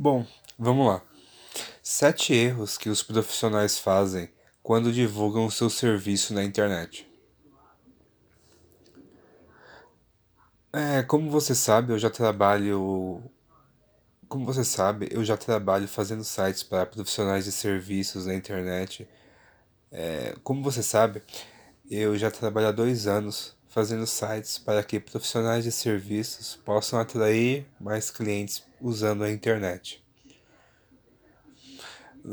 [0.00, 0.24] Bom,
[0.56, 1.02] vamos lá.
[1.82, 4.30] Sete erros que os profissionais fazem
[4.62, 7.04] quando divulgam o seu serviço na internet.
[10.72, 13.20] É, como você sabe, eu já trabalho.
[14.28, 19.08] Como você sabe, eu já trabalho fazendo sites para profissionais de serviços na internet.
[19.90, 21.24] É, como você sabe,
[21.90, 27.66] eu já trabalho há dois anos fazendo sites para que profissionais de serviços possam atrair
[27.80, 30.02] mais clientes usando a internet.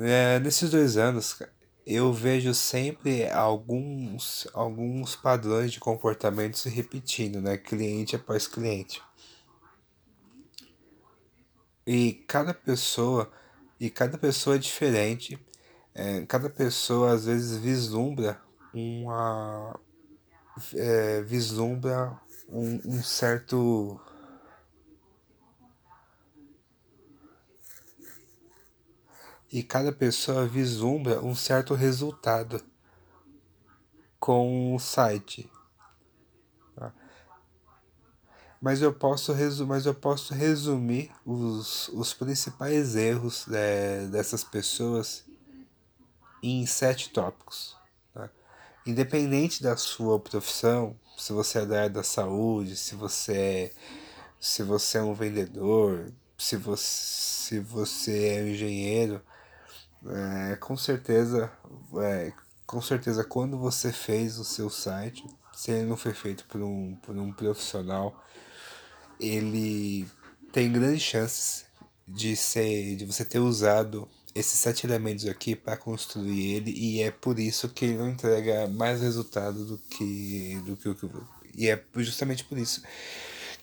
[0.02, 1.42] É, nesses dois anos,
[1.86, 7.58] eu vejo sempre alguns, alguns padrões de comportamento se repetindo, né?
[7.58, 9.02] Cliente após cliente.
[11.86, 13.32] E cada pessoa,
[13.80, 15.40] e cada pessoa é diferente.
[15.94, 18.42] É, cada pessoa às vezes vislumbra
[18.74, 19.80] uma
[20.74, 24.00] é, vislumbra um, um certo
[29.52, 32.62] e cada pessoa vislumbra um certo resultado
[34.20, 35.50] com o site.
[36.76, 36.92] Tá?
[38.62, 45.24] Mas, eu posso resu mas eu posso resumir os, os principais erros é, dessas pessoas
[46.42, 47.75] em sete tópicos.
[48.86, 53.72] Independente da sua profissão, se você é da área da saúde, se você é,
[54.40, 59.22] se você é um vendedor, se você, se você é um engenheiro,
[60.06, 61.52] é, com certeza,
[62.00, 62.32] é,
[62.68, 66.96] com certeza quando você fez o seu site, se ele não foi feito por um,
[66.98, 68.24] por um profissional,
[69.20, 70.08] ele
[70.52, 71.66] tem grandes chances
[72.08, 77.10] de ser, de você ter usado esses sete elementos aqui para construir ele e é
[77.10, 81.10] por isso que ele não entrega mais resultado do que do que o que
[81.58, 82.84] e é justamente por isso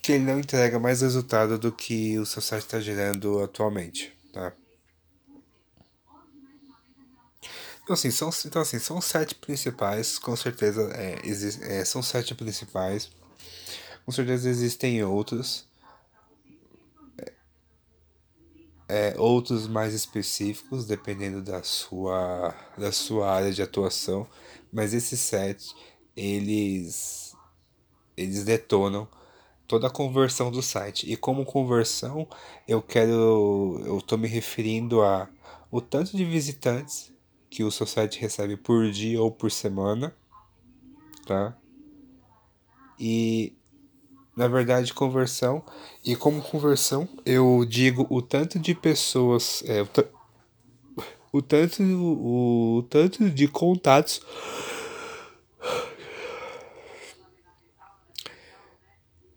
[0.01, 4.53] que ele não entrega mais resultado do que o seu site está gerando atualmente, tá?
[7.85, 11.21] Então assim, são, então, assim, são sete principais, com certeza é,
[11.63, 13.11] é, são sete principais.
[14.05, 15.65] Com certeza existem outros.
[18.95, 24.27] É, outros mais específicos, dependendo da sua, da sua área de atuação.
[24.71, 25.75] Mas esses sete,
[26.15, 27.35] eles,
[28.15, 29.09] eles detonam
[29.67, 31.11] toda a conversão do site.
[31.11, 32.29] E como conversão,
[32.69, 33.81] eu quero.
[33.87, 35.27] Eu estou me referindo a
[35.71, 37.11] o tanto de visitantes
[37.49, 40.15] que o seu site recebe por dia ou por semana,
[41.27, 41.57] tá?
[42.99, 43.57] E
[44.37, 45.63] na verdade conversão
[46.05, 49.89] e como conversão eu digo o tanto de pessoas é, o,
[51.33, 54.21] o tanto o, o tanto de contatos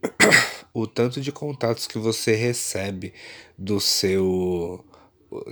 [0.72, 3.12] o tanto de contatos que você recebe
[3.56, 4.84] do seu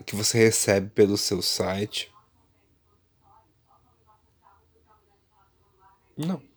[0.06, 2.15] que você recebe pelo seu site
[6.16, 6.54] Não.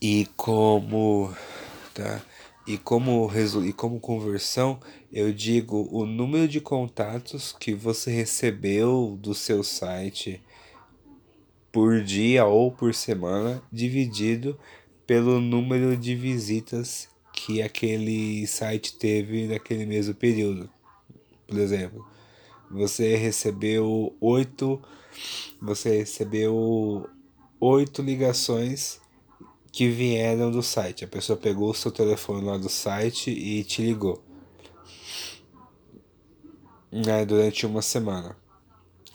[0.00, 1.34] E como,
[1.92, 2.22] tá?
[2.64, 3.28] E como,
[3.64, 4.78] e como conversão,
[5.12, 10.40] eu digo o número de contatos que você recebeu do seu site
[11.72, 14.56] por dia ou por semana, dividido
[15.04, 20.70] pelo número de visitas que aquele site teve naquele mesmo período.
[21.44, 22.06] Por exemplo,
[22.70, 24.80] você recebeu oito,
[25.60, 27.08] você recebeu
[27.58, 29.00] oito ligações
[29.70, 31.04] que vieram do site.
[31.04, 34.22] A pessoa pegou o seu telefone lá do site e te ligou.
[36.90, 38.36] Né, durante uma semana.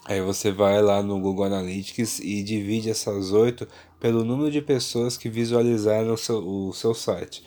[0.06, 3.68] Aí você vai lá no Google Analytics e divide essas oito
[4.00, 7.44] pelo número de pessoas que visualizaram o seu, o seu site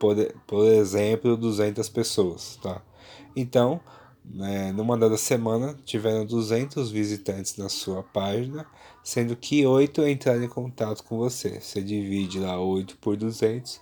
[0.00, 0.16] por,
[0.46, 2.82] por exemplo, 200 pessoas, tá?
[3.36, 3.78] Então,
[4.24, 8.66] né, numa dada semana, tiveram 200 visitantes na sua página,
[9.02, 11.60] sendo que 8 entraram em contato com você.
[11.60, 13.80] Você divide lá 8 por 200.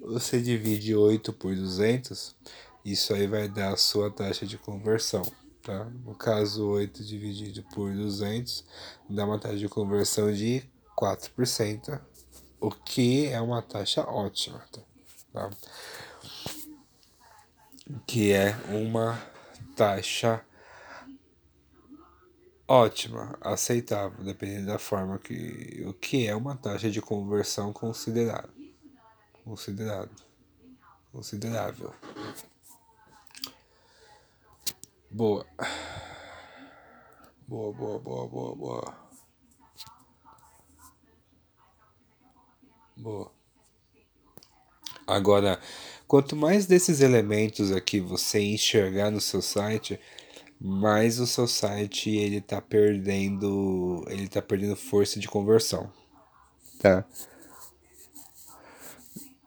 [0.00, 2.36] Você divide 8 por 200,
[2.84, 5.22] isso aí vai dar a sua taxa de conversão.
[5.62, 5.84] Tá?
[6.04, 8.64] No caso, 8 dividido por 200
[9.10, 10.62] dá uma taxa de conversão de
[10.96, 12.00] 4%,
[12.60, 14.64] o que é uma taxa ótima,
[15.32, 15.50] tá?
[18.06, 19.20] Que é uma
[19.74, 20.42] taxa
[22.68, 28.50] ótima, aceitável, dependendo da forma que o que é uma taxa de conversão considerável,
[29.44, 30.16] considerável,
[31.12, 31.94] considerável.
[35.10, 35.46] Boa.
[37.46, 38.94] Boa, boa, boa, boa, boa.
[42.96, 43.30] Boa.
[45.06, 45.60] Agora,
[46.08, 50.00] quanto mais desses elementos aqui você enxergar no seu site,
[50.60, 55.90] mais o seu site ele tá perdendo, ele tá perdendo força de conversão,
[56.80, 57.04] tá?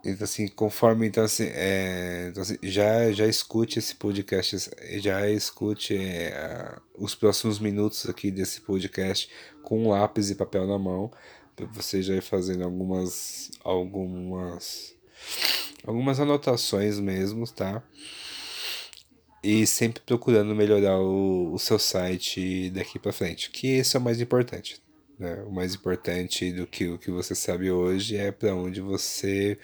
[0.03, 4.69] Então, assim, conforme, então, assim, é, então, assim, já, já escute esse podcast,
[4.99, 9.29] já escute é, os próximos minutos aqui desse podcast
[9.61, 11.11] com um lápis e papel na mão,
[11.53, 14.95] para você já ir fazendo algumas, algumas,
[15.85, 17.83] algumas anotações mesmo, tá?
[19.43, 24.03] E sempre procurando melhorar o, o seu site daqui para frente, que esse é o
[24.03, 24.81] mais importante.
[25.17, 25.43] Né?
[25.45, 29.57] O mais importante do que o que você sabe hoje é para onde você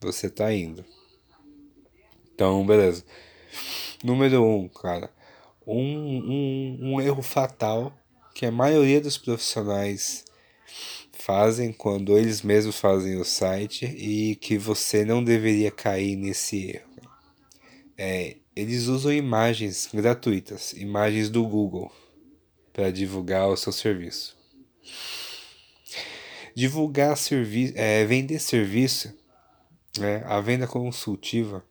[0.00, 0.84] você está indo.
[2.34, 3.04] Então, beleza.
[4.02, 5.10] Número um, cara.
[5.66, 7.92] Um, um, um erro fatal
[8.34, 10.24] que a maioria dos profissionais
[11.12, 16.90] fazem quando eles mesmos fazem o site e que você não deveria cair nesse erro.
[17.98, 21.90] É, eles usam imagens gratuitas, imagens do Google,
[22.74, 24.36] para divulgar o seu serviço.
[26.54, 29.16] Divulgar serviço, é, vender serviço,
[29.98, 31.64] né, a venda consultiva,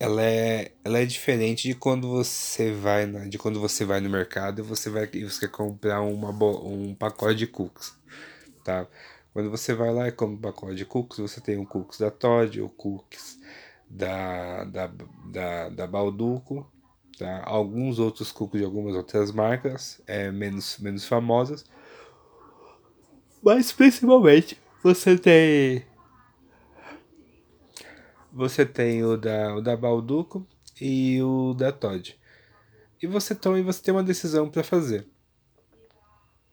[0.00, 4.10] ela é, ela é diferente de quando você vai na, de quando você vai no
[4.10, 7.94] mercado e você vai e você quer comprar uma, um pacote de cookies,
[8.64, 8.84] tá?
[9.32, 12.10] Quando você vai lá e compra um pacote de cookies, você tem o cookies da
[12.10, 13.38] Todd, o cookies
[13.92, 14.90] da, da,
[15.30, 16.66] da, da Balduco,
[17.18, 17.42] tá?
[17.44, 21.64] alguns outros cookies de algumas outras marcas é, menos, menos famosas,
[23.42, 25.84] mas principalmente você tem
[28.32, 30.46] você tem o da, o da Balduco
[30.80, 32.18] e o da Todd.
[33.02, 35.06] E você toma e você tem uma decisão para fazer.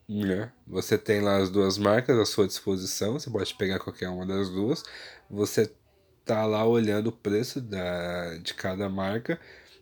[0.06, 0.52] Né?
[0.66, 4.50] Você tem lá as duas marcas à sua disposição, você pode pegar qualquer uma das
[4.50, 4.82] duas.
[5.30, 5.72] Você
[6.24, 9.40] tá lá olhando o preço da, de cada marca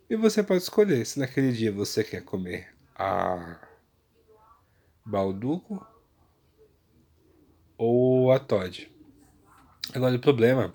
[0.08, 3.60] e você pode escolher se naquele dia você quer comer a
[5.04, 5.86] Balduco
[7.76, 8.90] ou a Todd.
[9.94, 10.74] Agora o problema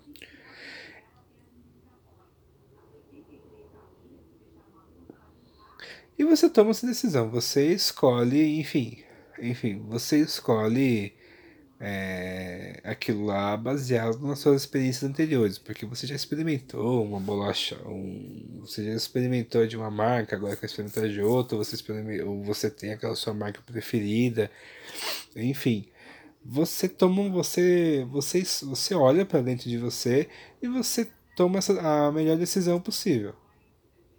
[6.16, 9.02] E você toma essa decisão, você escolhe, enfim,
[9.40, 11.12] enfim, você escolhe
[11.86, 18.60] é, aquilo lá baseado nas suas experiências anteriores, porque você já experimentou uma bolacha, um,
[18.60, 22.90] você já experimentou de uma marca, agora quer experimentar de outra, você experimentou, você tem
[22.90, 24.50] aquela sua marca preferida,
[25.36, 25.86] enfim,
[26.42, 30.26] você toma, você, você, você olha para dentro de você
[30.62, 33.34] e você toma essa, a melhor decisão possível,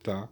[0.03, 0.29] tá?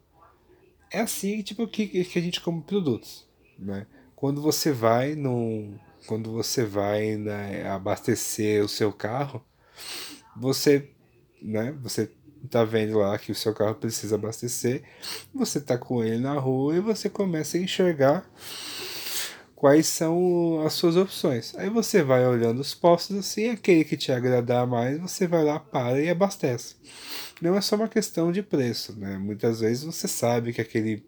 [0.91, 3.27] É assim tipo que, que a gente come produtos,
[3.57, 3.87] né?
[4.15, 9.43] Quando você vai no quando você vai né, abastecer o seu carro,
[10.35, 10.89] você,
[11.41, 12.11] né, você
[12.49, 14.83] tá vendo lá que o seu carro precisa abastecer,
[15.33, 18.29] você tá com ele na rua e você começa a enxergar
[19.55, 21.55] quais são as suas opções.
[21.55, 25.57] Aí você vai olhando os postos assim, aquele que te agradar mais, você vai lá,
[25.57, 26.75] para e abastece.
[27.41, 29.17] Não é só uma questão de preço, né?
[29.17, 31.05] Muitas vezes você sabe que aquele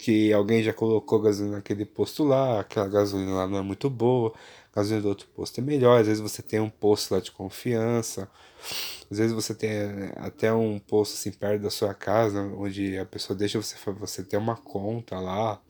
[0.00, 4.32] que alguém já colocou gasolina naquele posto lá, aquela gasolina lá não é muito boa,
[4.74, 8.28] gasolina do outro posto é melhor, às vezes você tem um posto lá de confiança,
[9.10, 13.04] às vezes você tem eh, até um posto assim perto da sua casa, onde a
[13.04, 15.60] pessoa deixa você, você ter uma conta lá,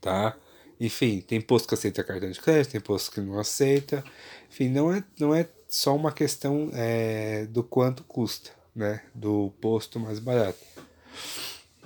[0.00, 0.36] tá?
[0.78, 4.04] Enfim, tem posto que aceita cartão de crédito, tem posto que não aceita,
[4.50, 9.02] enfim, não é, não é só uma questão é, do quanto custa, né?
[9.14, 10.58] Do posto mais barato.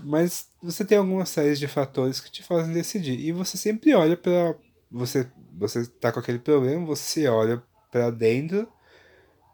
[0.05, 3.19] Mas você tem algumas séries de fatores que te fazem decidir.
[3.19, 4.55] E você sempre olha para
[4.91, 8.69] você você tá com aquele problema, você olha para dentro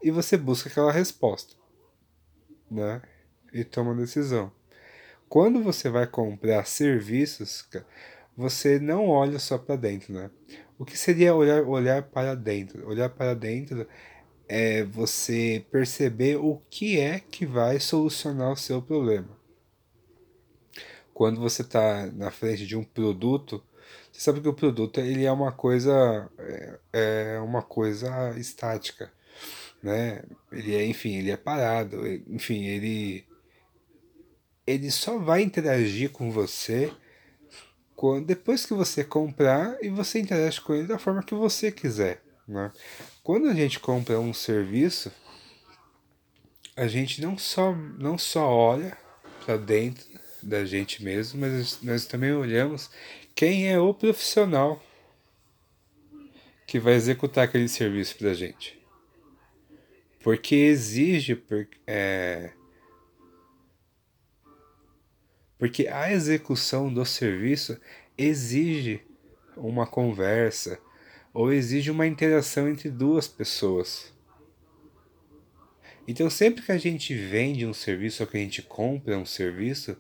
[0.03, 1.57] e você busca aquela resposta,
[2.71, 3.03] né?
[3.53, 4.53] E toma decisão.
[5.29, 7.69] Quando você vai comprar serviços,
[8.37, 10.31] você não olha só para dentro, né?
[10.79, 12.87] O que seria olhar, olhar para dentro?
[12.89, 13.87] Olhar para dentro
[14.49, 19.38] é você perceber o que é que vai solucionar o seu problema
[21.19, 23.61] quando você está na frente de um produto,
[24.13, 29.13] você sabe que o produto ele é uma coisa é, é uma coisa estática,
[29.83, 30.23] né?
[30.53, 33.27] Ele é, enfim, ele é parado, enfim, ele
[34.65, 36.93] ele só vai interagir com você
[37.97, 42.23] quando, depois que você comprar e você interage com ele da forma que você quiser,
[42.47, 42.71] né?
[43.25, 45.11] Quando a gente compra um serviço,
[46.77, 48.97] a gente não só não só olha
[49.45, 50.05] para dentro
[50.43, 52.91] da gente mesmo, mas nós também olhamos
[53.35, 54.83] quem é o profissional
[56.67, 58.79] que vai executar aquele serviço para a gente.
[60.23, 61.43] Porque exige.
[61.87, 62.51] É,
[65.59, 67.81] porque a execução do serviço
[68.17, 69.01] exige
[69.57, 70.79] uma conversa
[71.33, 74.13] ou exige uma interação entre duas pessoas.
[76.07, 79.97] Então, sempre que a gente vende um serviço ou que a gente compra um serviço,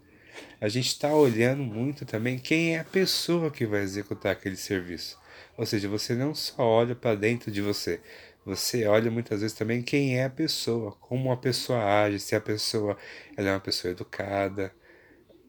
[0.60, 5.18] a gente está olhando muito também quem é a pessoa que vai executar aquele serviço.
[5.56, 8.00] Ou seja, você não só olha para dentro de você,
[8.44, 12.40] você olha muitas vezes também quem é a pessoa, como a pessoa age, se a
[12.40, 12.96] pessoa
[13.36, 14.72] ela é uma pessoa educada,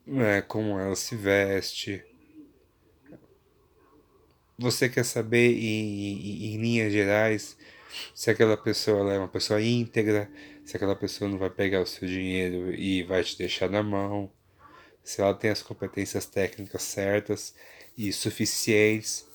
[0.05, 2.03] né, como ela se veste.
[4.57, 7.57] Você quer saber em, em, em linhas gerais
[8.13, 10.29] se aquela pessoa é uma pessoa íntegra,
[10.65, 14.31] se aquela pessoa não vai pegar o seu dinheiro e vai te deixar na mão,
[15.09, 17.55] se ela tem as competências técnicas certas
[17.97, 19.27] e suficientes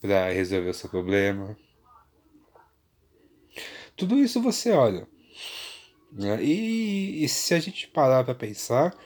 [0.00, 1.58] para resolver o seu problema.
[3.96, 5.08] Tudo isso você olha.
[6.12, 6.40] Né?
[6.44, 8.96] E, e se a gente parar para pensar,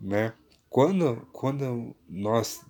[0.00, 0.32] né?
[0.68, 2.62] quando, quando nós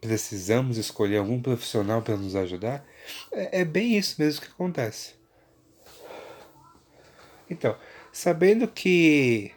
[0.00, 2.84] precisamos escolher algum profissional para nos ajudar,
[3.30, 5.14] é, é bem isso mesmo que acontece.
[7.48, 7.78] Então,
[8.12, 9.52] sabendo que.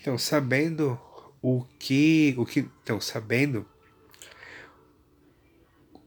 [0.00, 1.00] Então, sabendo
[1.44, 2.34] o que.
[2.38, 3.66] O que então, sabendo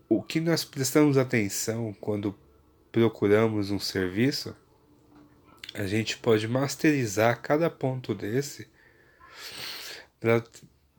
[0.10, 2.36] o que nós prestamos atenção quando
[2.92, 4.56] procuramos um serviço,
[5.76, 8.68] a gente pode masterizar cada ponto desse
[10.20, 10.44] para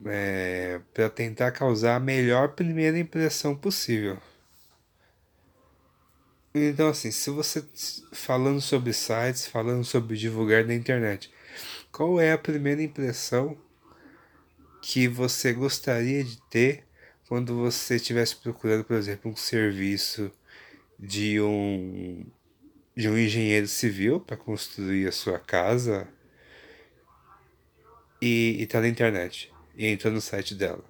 [0.07, 0.80] é,
[1.16, 4.18] tentar causar a melhor primeira impressão possível.
[6.54, 7.64] Então, assim, se você
[8.12, 11.33] falando sobre sites, falando sobre divulgar na internet,
[11.90, 13.59] qual é a primeira impressão
[14.81, 16.85] que você gostaria de ter
[17.27, 20.31] quando você estivesse procurando, por exemplo, um serviço
[20.99, 22.25] de um
[22.97, 26.09] de um engenheiro civil para construir a sua casa
[28.21, 30.85] e está na internet e entrou no site dela.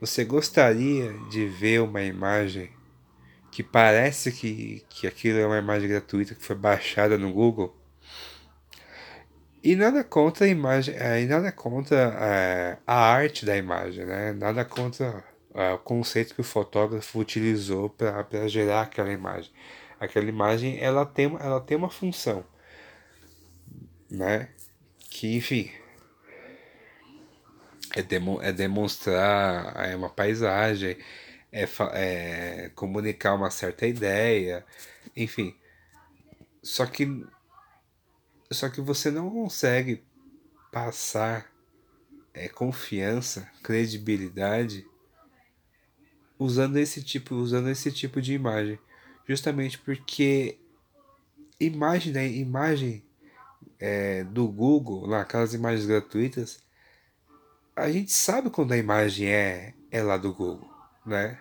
[0.00, 2.72] Você gostaria de ver uma imagem
[3.52, 7.72] que parece que, que aquilo é uma imagem gratuita que foi baixada no Google?
[9.64, 14.34] E nada contra a imagem, é, e nada contra é, a arte da imagem, né?
[14.34, 19.50] Nada contra é, o conceito que o fotógrafo utilizou para gerar aquela imagem.
[19.98, 22.44] Aquela imagem ela tem, ela tem uma função,
[24.10, 24.50] né?
[25.10, 25.70] Que enfim
[27.96, 30.98] é, demo, é demonstrar é uma paisagem,
[31.52, 34.64] é, é comunicar uma certa ideia,
[35.16, 35.56] enfim.
[36.62, 37.24] Só que
[38.50, 40.04] só que você não consegue
[40.72, 41.50] passar
[42.32, 44.86] é, confiança, credibilidade
[46.38, 48.78] usando esse tipo usando esse tipo de imagem,
[49.26, 50.58] justamente porque
[51.60, 53.04] imagem né, imagem
[53.78, 56.62] é, do Google, lá aquelas imagens gratuitas,
[57.76, 60.68] a gente sabe quando a imagem é, é lá do Google,
[61.04, 61.38] né?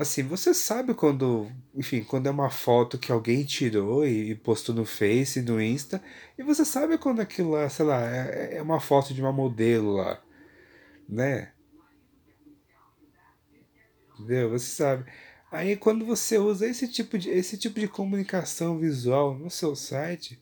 [0.00, 4.86] Assim, você sabe quando, enfim, quando é uma foto que alguém tirou e, postou no
[4.86, 6.02] Face, no Insta,
[6.38, 9.92] e você sabe quando aquilo lá, sei lá, é, é uma foto de uma modelo
[9.92, 10.18] lá,
[11.06, 11.52] né?
[14.14, 14.48] Entendeu?
[14.48, 15.04] Você sabe.
[15.52, 20.40] Aí quando você usa esse tipo de, esse tipo de comunicação visual no seu site,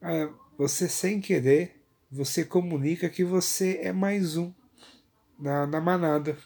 [0.00, 4.52] ah, você sem querer você comunica que você é mais um
[5.36, 6.38] na, na manada.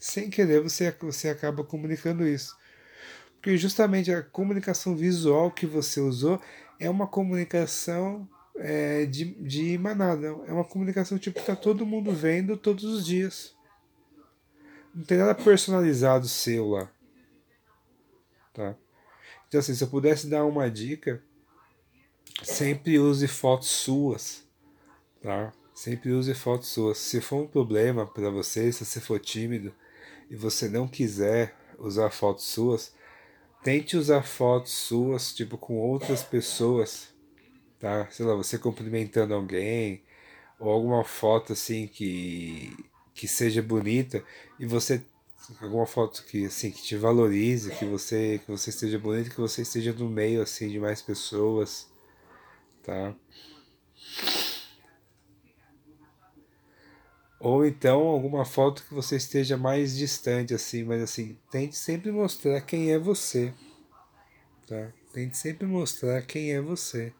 [0.00, 2.56] Sem querer, você, você acaba comunicando isso.
[3.34, 6.40] Porque justamente a comunicação visual que você usou
[6.80, 10.26] é uma comunicação é, de, de manada.
[10.26, 13.54] É uma comunicação tipo que tá todo mundo vendo todos os dias.
[14.92, 16.90] Não tem nada personalizado seu lá.
[18.52, 18.74] Tá?
[19.46, 21.22] Então assim, se eu pudesse dar uma dica,
[22.42, 24.50] sempre use fotos suas
[25.20, 25.52] tá?
[25.74, 26.98] Sempre use fotos suas.
[26.98, 29.72] Se for um problema para você, se você for tímido
[30.30, 32.94] e você não quiser usar fotos suas,
[33.64, 37.08] tente usar fotos suas, tipo, com outras pessoas,
[37.78, 38.08] tá?
[38.10, 40.02] Sei lá, você cumprimentando alguém,
[40.58, 42.76] ou alguma foto assim que,
[43.14, 44.22] que seja bonita
[44.58, 45.02] e você
[45.60, 49.62] alguma foto que assim que te valorize, que você que você esteja bonito, que você
[49.62, 51.90] esteja no meio assim de mais pessoas,
[52.82, 53.14] tá?
[57.40, 62.60] Ou então alguma foto que você esteja mais distante, assim, mas assim, tente sempre mostrar
[62.60, 63.52] quem é você.
[64.66, 64.92] Tá?
[65.12, 67.12] Tente sempre mostrar quem é você.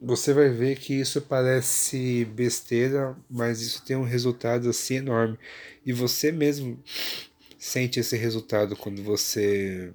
[0.00, 5.38] você vai ver que isso parece besteira, mas isso tem um resultado assim enorme.
[5.84, 6.82] E você mesmo
[7.58, 9.92] sente esse resultado quando você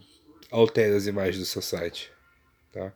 [0.51, 2.11] altera as imagens do seu site,
[2.71, 2.93] tá?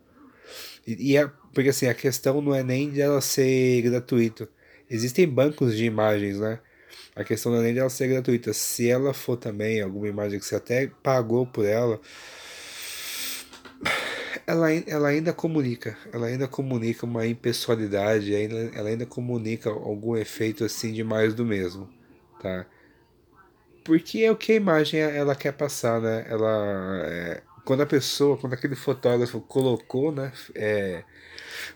[0.97, 4.47] E, é, porque assim, a questão não é nem de ela ser gratuito.
[4.89, 6.59] Existem bancos de imagens, né?
[7.15, 8.53] A questão não é nem de ela ser gratuita.
[8.53, 11.99] Se ela for também alguma imagem que você até pagou por ela,
[14.47, 20.63] ela, ela ainda comunica, ela ainda comunica uma impessoalidade, ainda, ela ainda comunica algum efeito
[20.63, 21.87] assim de mais do mesmo,
[22.41, 22.65] tá?
[23.83, 26.25] Porque é o que a imagem ela quer passar, né?
[26.27, 31.03] Ela, é, quando a pessoa, quando aquele fotógrafo colocou, né, é,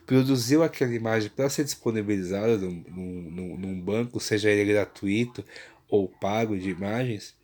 [0.07, 5.45] produziu aquela imagem para ser disponibilizada num, num, num banco, seja ele gratuito
[5.87, 7.35] ou pago de imagens,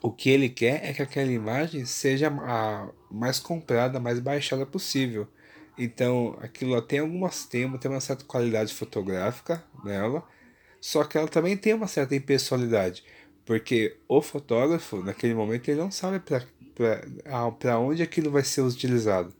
[0.00, 5.26] o que ele quer é que aquela imagem seja a mais comprada, mais baixada possível.
[5.76, 10.22] Então, aquilo tem algumas tem, tem uma certa qualidade fotográfica nela,
[10.80, 13.02] só que ela também tem uma certa impessoalidade,
[13.44, 16.46] porque o fotógrafo, naquele momento, ele não sabe para
[17.80, 19.34] onde aquilo vai ser utilizado.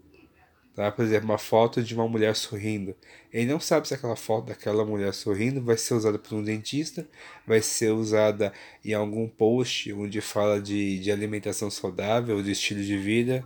[0.74, 0.90] Tá?
[0.90, 2.96] Por exemplo, uma foto de uma mulher sorrindo.
[3.32, 7.06] Ele não sabe se aquela foto daquela mulher sorrindo vai ser usada por um dentista,
[7.46, 8.52] vai ser usada
[8.84, 13.44] em algum post onde fala de, de alimentação saudável, de estilo de vida.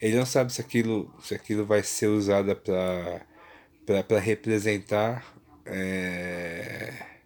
[0.00, 5.34] Ele não sabe se aquilo, se aquilo vai ser usado para representar.
[5.64, 7.17] É,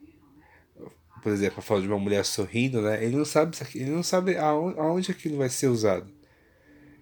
[1.23, 3.03] por exemplo, a foto de uma mulher sorrindo, né?
[3.03, 6.11] Ele não sabe, ele não sabe aonde, aonde aquilo vai ser usado.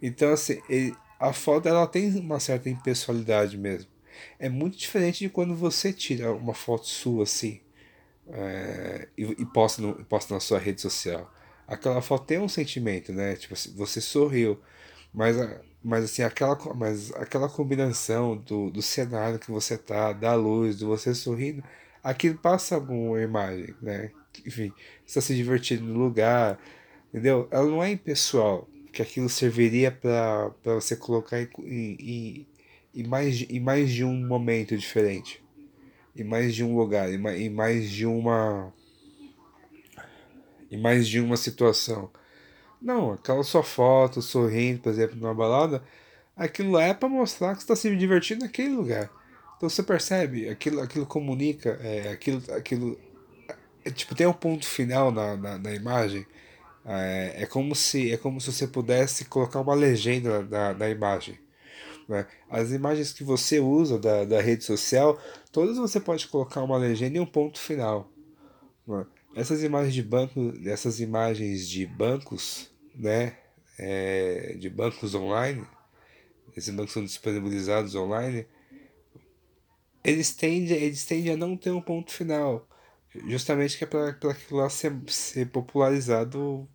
[0.02, 3.90] Então, assim, ele, a foto ela tem uma certa impessoalidade mesmo.
[4.38, 7.60] É muito diferente de quando você tira uma foto sua assim
[8.32, 11.32] é, e, e, posta, no, posta na sua rede social.
[11.66, 13.36] Aquela foto tem um sentimento, né?
[13.36, 14.60] Tipo assim, você sorriu,
[15.12, 15.36] mas,
[15.82, 20.84] mas assim, aquela, mas aquela combinação do, do cenário que você tá, da luz, de
[20.84, 21.62] você sorrindo,
[22.02, 24.10] aquilo passa alguma imagem, né?
[24.46, 24.72] Enfim,
[25.06, 26.58] está se divertindo no lugar,
[27.08, 27.48] entendeu?
[27.50, 32.46] Ela não é impessoal que aquilo serviria para você colocar em, em,
[32.94, 35.42] em, mais, em mais de um momento diferente,
[36.16, 38.72] em mais de um lugar, em, em mais de uma
[40.70, 42.10] em mais de uma situação.
[42.80, 45.82] Não, aquela sua foto sorrindo, por exemplo, numa balada,
[46.36, 49.10] aquilo é para mostrar que você está se divertindo naquele lugar.
[49.60, 52.98] Então você percebe, aquilo, aquilo comunica, é, aquilo, aquilo
[53.84, 56.26] é, tipo tem um ponto final na, na, na imagem
[56.82, 61.38] é, é, como se, é como se você pudesse colocar uma legenda na, na imagem.
[62.08, 62.26] Né?
[62.48, 65.20] As imagens que você usa da, da rede social,
[65.52, 68.10] todas você pode colocar uma legenda e um ponto final.
[68.86, 69.04] Né?
[69.36, 73.36] Essas imagens de banco, essas imagens de bancos, né?
[73.78, 75.66] É, de bancos online,
[76.56, 78.46] esses bancos são disponibilizados online,
[80.04, 82.66] eles tendem, eles tendem a não ter um ponto final.
[83.26, 86.68] Justamente que é para aquilo lá ser, ser popularizado.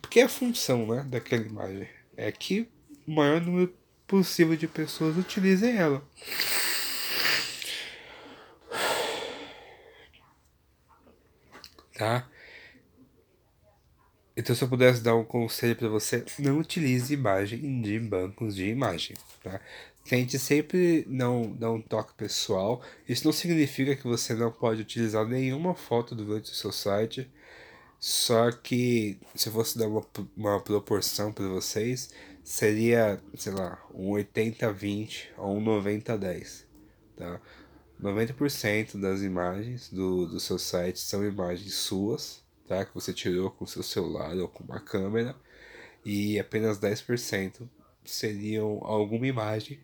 [0.00, 1.88] Porque é a função né, daquela imagem.
[2.16, 2.68] É que
[3.06, 3.74] o maior número
[4.06, 6.02] possível de pessoas utilizem ela.
[11.94, 12.28] Tá?
[14.36, 18.66] Então, se eu pudesse dar um conselho para você, não utilize imagem de bancos de
[18.66, 19.60] imagem, tá?
[20.04, 22.82] Tente sempre não dar um toque pessoal.
[23.08, 27.30] Isso não significa que você não pode utilizar nenhuma foto durante o seu site.
[28.00, 30.04] Só que se fosse dar uma,
[30.36, 32.10] uma proporção para vocês,
[32.42, 36.64] seria, sei lá, um 80-20 ou um 90-10.
[37.16, 37.40] Tá?
[38.02, 42.84] 90% das imagens do, do seu site são imagens suas, tá?
[42.84, 45.36] que você tirou com seu celular ou com uma câmera,
[46.04, 47.68] e apenas 10%
[48.04, 49.78] seriam alguma imagem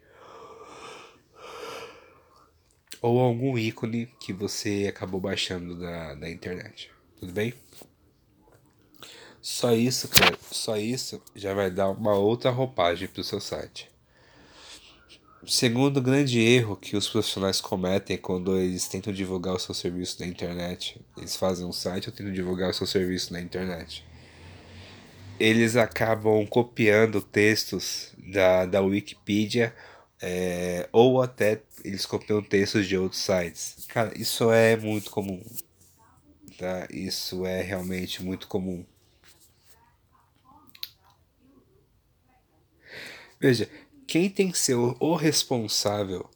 [3.01, 6.91] ou algum ícone que você acabou baixando da, da internet.
[7.19, 7.55] Tudo bem?
[9.41, 13.89] Só isso, cara, só isso já vai dar uma outra roupagem para o seu site.
[15.47, 20.27] Segundo grande erro que os profissionais cometem quando eles tentam divulgar o seu serviço na
[20.27, 24.05] internet, eles fazem um site ou tentam divulgar o seu serviço na internet.
[25.39, 29.75] Eles acabam copiando textos da, da Wikipedia
[30.21, 33.87] é, ou até eles copiam textos de outros sites.
[33.89, 35.43] Cara, isso é muito comum.
[36.57, 36.89] Tá?
[36.91, 38.85] Isso é realmente muito comum.
[43.41, 43.71] Veja,
[44.07, 46.29] quem tem que ser o responsável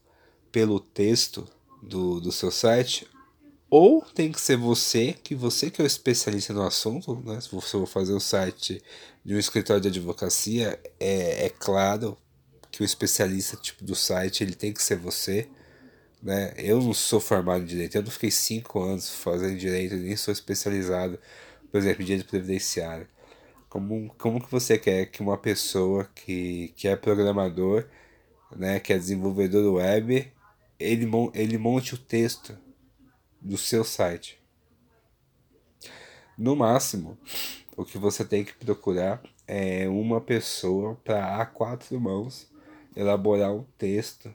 [0.52, 1.48] pelo texto
[1.82, 3.08] do, do seu site,
[3.68, 7.40] ou tem que ser você, que você que é o especialista no assunto, né?
[7.40, 8.80] Se você for fazer o site
[9.24, 12.16] de um escritório de advocacia, é, é claro
[12.82, 15.48] o especialista tipo do site ele tem que ser você,
[16.22, 16.54] né?
[16.56, 20.32] Eu não sou formado em direito, eu não fiquei cinco anos fazendo direito, nem sou
[20.32, 21.18] especializado,
[21.70, 23.08] por exemplo, em direito previdenciário.
[23.68, 27.86] Como, como que você quer que uma pessoa que, que é programador,
[28.54, 30.30] né, que é desenvolvedor web,
[30.78, 32.56] ele, ele monte o texto
[33.40, 34.38] do seu site?
[36.36, 37.18] No máximo,
[37.76, 42.51] o que você tem que procurar é uma pessoa para a quatro mãos
[42.96, 44.32] elaborar um texto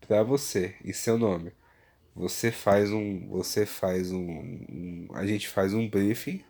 [0.00, 1.52] para você e seu nome.
[2.14, 6.44] Você faz um, você faz um, um, a gente faz um briefing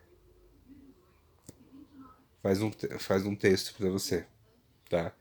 [2.43, 4.25] faz um, faz um texto para você,
[4.89, 5.13] tá?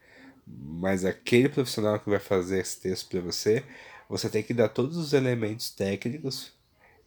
[0.47, 3.63] Mas aquele profissional que vai fazer esse texto para você,
[4.07, 6.53] você tem que dar todos os elementos técnicos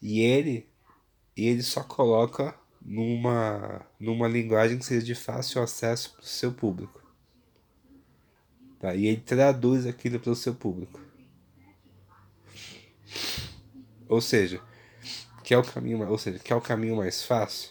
[0.00, 0.68] e ele,
[1.36, 6.52] e ele só coloca numa, numa linguagem que seja de fácil acesso para o seu
[6.52, 7.01] público.
[8.82, 8.94] Tá?
[8.94, 11.00] E ele traduz aquilo para o seu público.
[14.06, 14.60] Ou seja,
[15.42, 17.70] que é o caminho, ou seja, que é o caminho mais fácil,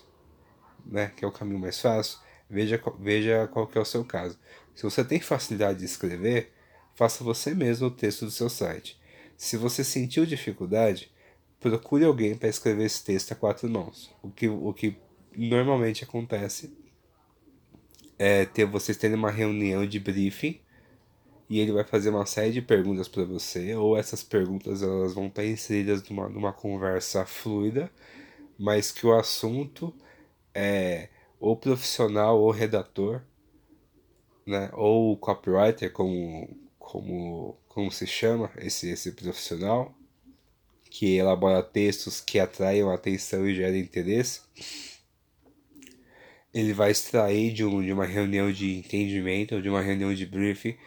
[0.83, 1.11] né?
[1.15, 2.17] Que é o caminho mais fácil
[2.51, 4.37] Veja, veja qual que é o seu caso.
[4.75, 6.51] Se você tem facilidade de escrever,
[6.93, 8.99] faça você mesmo o texto do seu site.
[9.37, 11.09] Se você sentiu dificuldade,
[11.61, 14.13] procure alguém para escrever esse texto a quatro mãos.
[14.21, 14.97] O que, o que
[15.33, 16.77] normalmente acontece
[18.19, 20.59] é ter vocês terem uma reunião de briefing
[21.51, 25.27] e ele vai fazer uma série de perguntas para você, ou essas perguntas elas vão
[25.27, 27.91] estar inseridas numa, numa conversa fluida,
[28.57, 29.93] mas que o assunto
[30.55, 31.09] é
[31.41, 33.21] ou profissional ou redator,
[34.45, 34.69] né?
[34.71, 39.93] Ou copywriter, como, como, como se chama esse, esse profissional,
[40.89, 44.39] que elabora textos que atraiam atenção e geram interesse.
[46.53, 50.25] Ele vai extrair de, um, de uma reunião de entendimento ou de uma reunião de
[50.25, 50.77] briefing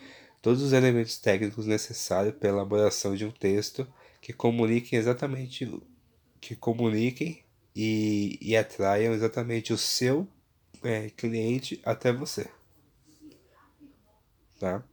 [0.45, 3.89] todos os elementos técnicos necessários para a elaboração de um texto
[4.21, 5.73] que comuniquem exatamente
[6.39, 7.43] que comuniquem
[7.75, 10.29] e, e atraiam exatamente o seu
[10.83, 12.47] é, cliente até você.
[14.61, 14.85] Tá?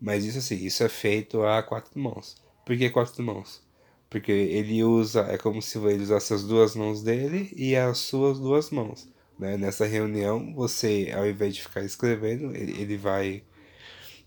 [0.00, 2.36] Mas isso assim, isso é feito a quatro mãos.
[2.64, 3.62] Por que quatro mãos?
[4.08, 8.38] Porque ele usa, é como se ele usasse as duas mãos dele e as suas
[8.38, 9.06] duas mãos.
[9.38, 9.58] Né?
[9.58, 13.44] Nessa reunião, você, ao invés de ficar escrevendo, ele, ele vai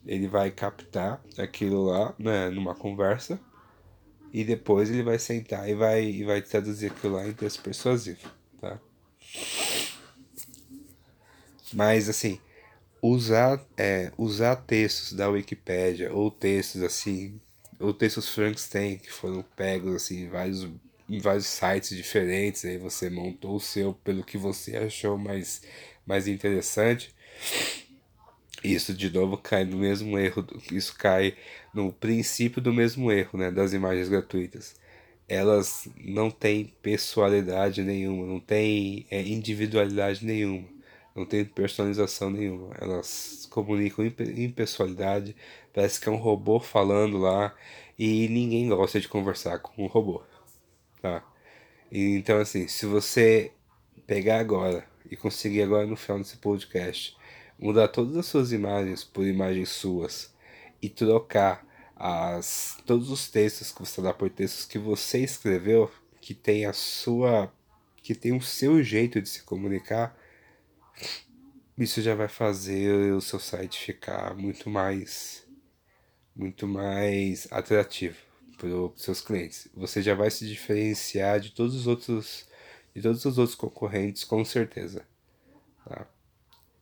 [0.06, 3.40] ele vai captar aquilo lá né, numa conversa
[4.34, 8.30] e depois ele vai sentar e vai, e vai traduzir aquilo lá em texto persuasivo,
[8.60, 8.80] tá?
[11.72, 12.40] Mas assim,
[13.02, 17.40] usar, é, usar textos da Wikipédia ou textos assim,
[17.80, 20.68] ou textos Frankenstein que foram pegos assim em vários,
[21.10, 25.62] em vários sites diferentes, aí você montou o seu pelo que você achou mais,
[26.06, 27.14] mais interessante.
[28.64, 31.36] Isso de novo cai no mesmo erro, isso cai
[31.74, 34.76] no princípio do mesmo erro, né, das imagens gratuitas.
[35.28, 40.74] Elas não têm personalidade nenhuma, não têm é, individualidade nenhuma
[41.16, 42.76] não tem personalização nenhuma.
[42.80, 45.36] Elas comunicam em pessoalidade,
[45.74, 47.56] parece que é um robô falando lá
[47.98, 50.24] e ninguém gosta de conversar com um robô,
[51.02, 51.24] tá?
[51.92, 53.52] Então assim, se você
[54.08, 57.16] pegar agora e conseguir agora no final desse podcast
[57.64, 60.36] mudar todas as suas imagens por imagens suas
[60.82, 66.34] e trocar as todos os textos que você dá por textos que você escreveu, que
[66.34, 67.50] tem a sua
[68.02, 70.14] que tem o seu jeito de se comunicar,
[71.78, 75.48] isso já vai fazer o seu site ficar muito mais
[76.36, 78.18] muito mais atrativo
[78.58, 79.70] para os seus clientes.
[79.74, 82.46] Você já vai se diferenciar de todos os outros
[82.94, 85.08] de todos os outros concorrentes com certeza.
[85.86, 86.13] Tá?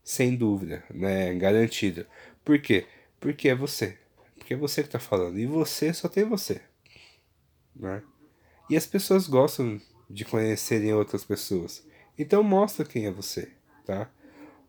[0.04, 1.34] Sem dúvida, né?
[1.36, 2.06] Garantido.
[2.44, 2.86] Por quê?
[3.20, 3.98] Porque é você.
[4.36, 5.40] Porque é você que está falando.
[5.40, 6.62] E você só tem você.
[7.76, 8.02] Né?
[8.70, 11.86] E as pessoas gostam de conhecerem outras pessoas.
[12.18, 13.52] Então mostra quem é você
[13.86, 14.10] tá?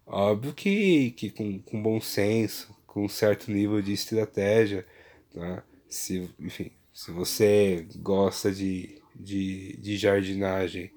[0.07, 4.87] Óbvio que, que com, com bom senso, com um certo nível de estratégia,
[5.33, 5.64] tá?
[5.88, 10.90] Se, enfim, se você gosta de, de, de jardinagem,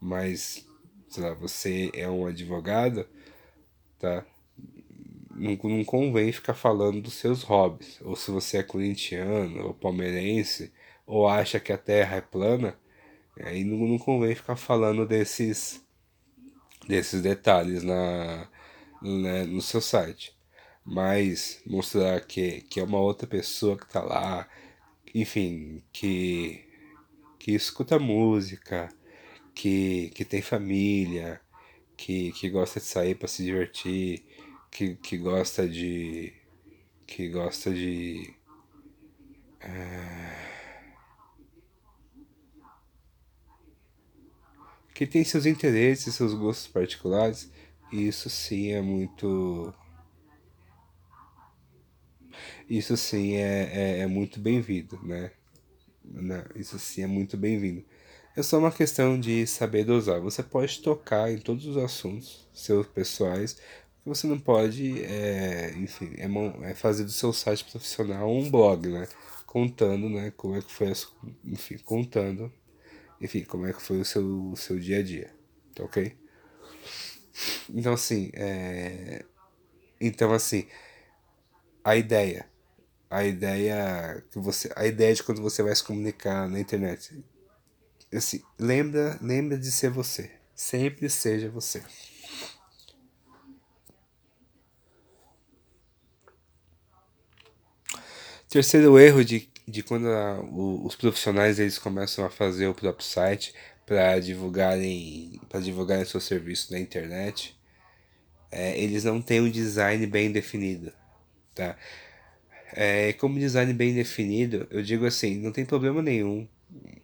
[0.00, 0.66] mas,
[1.08, 3.06] sei lá, você é um advogado,
[3.98, 4.24] tá?
[5.30, 8.00] Não, não convém ficar falando dos seus hobbies.
[8.02, 10.72] Ou se você é corintiano ou palmeirense,
[11.06, 12.78] ou acha que a terra é plana,
[13.40, 15.82] aí não, não convém ficar falando desses
[16.88, 18.48] desses detalhes na,
[19.02, 20.36] né, no seu site.
[20.84, 24.48] Mas mostrar que, que é uma outra pessoa que está lá,
[25.14, 26.64] enfim, que,
[27.38, 28.88] que escuta música,
[29.54, 31.40] que, que tem família,
[31.98, 34.24] que, que gosta de sair para se divertir,
[34.70, 36.32] que, que gosta de,
[37.06, 38.34] que gosta de.
[39.60, 40.48] É,
[44.94, 47.50] que tem seus interesses, seus gostos particulares,
[47.92, 49.72] isso sim é muito.
[52.68, 55.30] Isso sim é, é, é muito bem-vindo, né?
[56.04, 57.84] Não, isso sim é muito bem-vindo.
[58.38, 60.20] É só uma questão de saber dosar.
[60.20, 63.56] Você pode tocar em todos os assuntos seus pessoais,
[64.06, 66.12] você não pode, é, enfim,
[66.62, 69.08] é, fazer do seu site profissional um blog, né?
[69.44, 70.92] Contando, né, como é que foi,
[71.44, 72.52] enfim, contando,
[73.20, 75.34] enfim, como é que foi o seu, o seu dia a dia,
[75.74, 76.16] tá ok?
[77.68, 79.24] Então, assim, é...
[80.00, 80.68] Então, assim,
[81.82, 82.48] a ideia,
[83.10, 87.20] a ideia que você, a ideia de quando você vai se comunicar na internet,
[88.16, 91.82] assim, lembra, lembra de ser você, sempre seja você.
[98.48, 103.06] Terceiro erro de, de quando a, o, os profissionais eles começam a fazer o próprio
[103.06, 107.58] site para divulgarem para divulgarem seu serviço na internet,
[108.50, 110.92] é, eles não têm um design bem definido,
[111.54, 111.76] tá?
[112.72, 116.46] É, como design bem definido, eu digo assim, não tem problema nenhum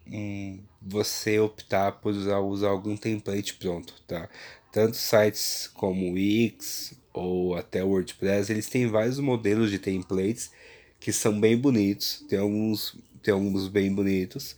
[0.07, 4.29] um, você optar por usar, usar algum template pronto, tá?
[4.71, 10.51] Tanto sites como o Wix ou até WordPress, eles têm vários modelos de templates
[10.99, 14.55] que são bem bonitos, tem alguns, tem alguns bem bonitos.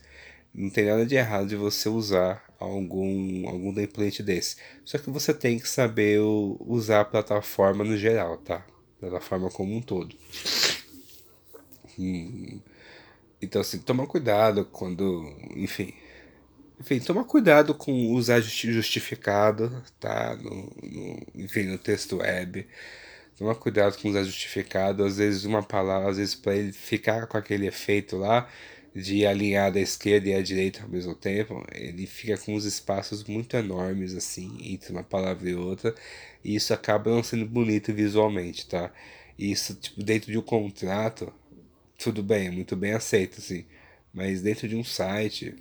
[0.52, 4.56] Não tem nada de errado de você usar algum, algum template desse.
[4.84, 8.66] Só que você tem que saber usar a plataforma no geral, tá?
[8.98, 10.16] Plataforma como um todo.
[11.98, 12.60] Hum.
[13.40, 15.32] Então, assim, toma cuidado quando.
[15.54, 15.94] Enfim.
[16.80, 20.36] Enfim, toma cuidado com usar justificado, tá?
[20.36, 22.66] No, no, enfim, no texto web.
[23.36, 27.36] Toma cuidado com usar justificado, às vezes uma palavra, às vezes para ele ficar com
[27.38, 28.48] aquele efeito lá
[28.94, 33.24] de alinhar da esquerda e a direita ao mesmo tempo, ele fica com uns espaços
[33.24, 35.94] muito enormes assim entre uma palavra e outra,
[36.44, 38.92] e isso acaba não sendo bonito visualmente, tá?
[39.38, 41.32] Isso tipo dentro de um contrato,
[41.98, 43.64] tudo bem, muito bem aceito assim,
[44.12, 45.54] mas dentro de um site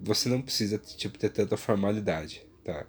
[0.00, 2.86] você não precisa tipo ter tanta formalidade, tá?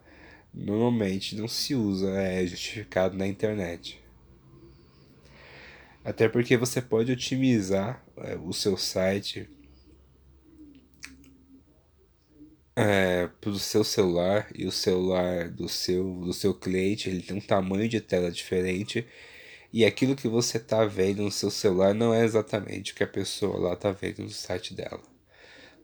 [0.53, 4.01] Normalmente não se usa é justificado na internet.
[6.03, 9.47] Até porque você pode otimizar é, o seu site
[12.75, 17.37] é, para o seu celular e o celular do seu, do seu cliente ele tem
[17.37, 19.05] um tamanho de tela diferente
[19.73, 23.07] e aquilo que você está vendo no seu celular não é exatamente o que a
[23.07, 25.01] pessoa lá está vendo no site dela,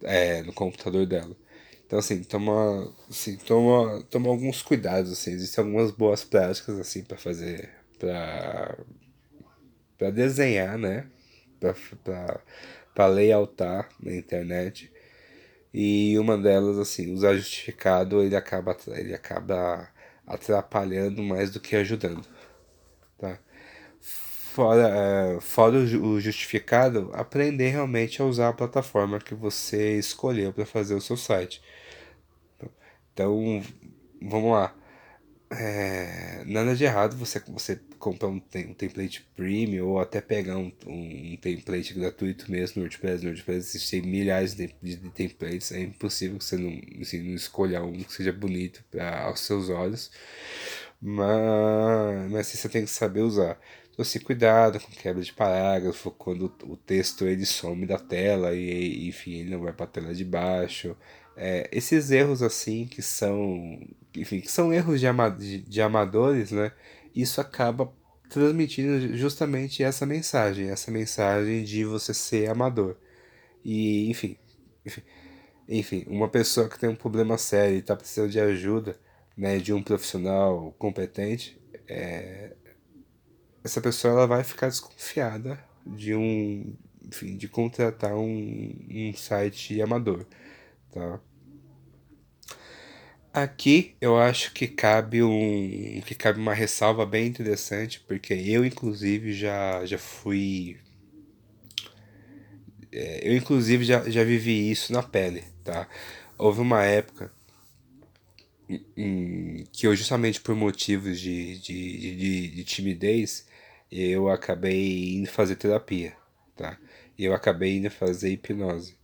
[0.03, 1.35] é, no computador dela.
[1.85, 7.17] Então assim, toma, assim, toma, toma alguns cuidados assim, existem algumas boas práticas assim para
[7.17, 8.77] fazer para
[9.97, 11.07] para desenhar, né?
[12.93, 14.91] Para layoutar na internet.
[15.73, 19.89] E uma delas, assim, usar justificado, ele acaba, ele acaba
[20.25, 22.25] atrapalhando mais do que ajudando.
[23.17, 23.39] Tá?
[24.57, 30.65] Fora, é, fora o justificado, aprender realmente a usar a plataforma que você escolheu para
[30.65, 31.61] fazer o seu site.
[33.13, 33.61] Então,
[34.19, 34.75] vamos lá.
[35.51, 40.71] É, nada de errado você, você comprar um, um template premium ou até pegar um,
[40.87, 43.23] um, template gratuito mesmo no WordPress.
[43.23, 47.35] No WordPress existem milhares de, de, de, templates, é impossível que você não, assim, não
[47.35, 50.09] escolha um que seja bonito pra, aos seus olhos,
[50.99, 53.59] mas, mas assim, você tem que saber usar.
[53.97, 59.39] Assim, cuidado com quebra de parágrafo, quando o texto ele some da tela e, enfim,
[59.39, 60.95] ele não vai para a tela de baixo.
[61.35, 63.79] É, esses erros assim que são,
[64.15, 66.71] enfim, que são erros de, ama de, de amadores, né?
[67.21, 67.91] isso acaba
[68.29, 72.95] transmitindo justamente essa mensagem, essa mensagem de você ser amador.
[73.63, 74.37] E, enfim,
[74.85, 75.01] enfim,
[75.67, 78.99] enfim uma pessoa que tem um problema sério e está precisando de ajuda,
[79.35, 82.53] né, de um profissional competente, é,
[83.67, 86.73] essa pessoa ela vai ficar desconfiada de um,
[87.05, 90.25] enfim, de contratar um, um site amador,
[90.91, 91.19] tá?
[93.33, 99.33] Aqui eu acho que cabe um que cabe uma ressalva bem interessante, porque eu inclusive
[99.33, 100.79] já já fui
[102.91, 105.87] é, eu inclusive já, já vivi isso na pele, tá?
[106.37, 107.31] Houve uma época
[109.71, 113.46] que eu justamente por motivos de, de, de, de timidez
[113.91, 116.15] eu acabei indo fazer terapia,
[116.55, 116.77] tá?
[117.17, 118.97] Eu acabei indo fazer hipnose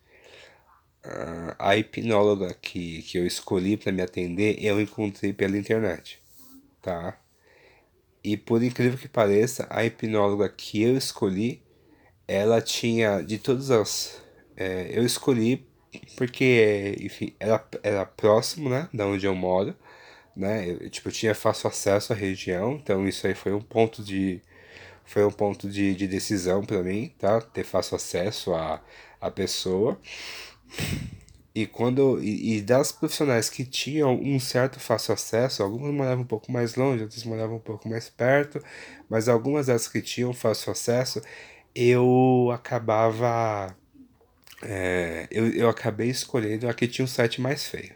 [1.60, 6.22] a hipnóloga que, que eu escolhi para me atender, eu encontrei pela internet,
[6.82, 7.17] tá?
[8.24, 11.62] E por incrível que pareça, a hipnóloga que eu escolhi,
[12.28, 14.22] ela tinha de todas as.
[14.56, 15.67] É, eu escolhi
[16.17, 19.76] porque, enfim, era, era próximo, né, da onde eu moro,
[20.36, 24.04] né, eu, tipo, eu tinha fácil acesso à região, então isso aí foi um ponto
[24.04, 24.41] de,
[25.05, 28.81] foi um ponto de, de decisão para mim, tá, ter fácil acesso à,
[29.19, 29.99] à pessoa,
[31.55, 36.27] e quando e, e, das profissionais que tinham um certo fácil acesso, algumas moravam um
[36.27, 38.63] pouco mais longe, outras moravam um pouco mais perto,
[39.09, 41.21] mas algumas das que tinham fácil acesso,
[41.75, 43.75] eu acabava
[44.63, 47.93] é, eu, eu acabei escolhendo a que tinha um site mais feio.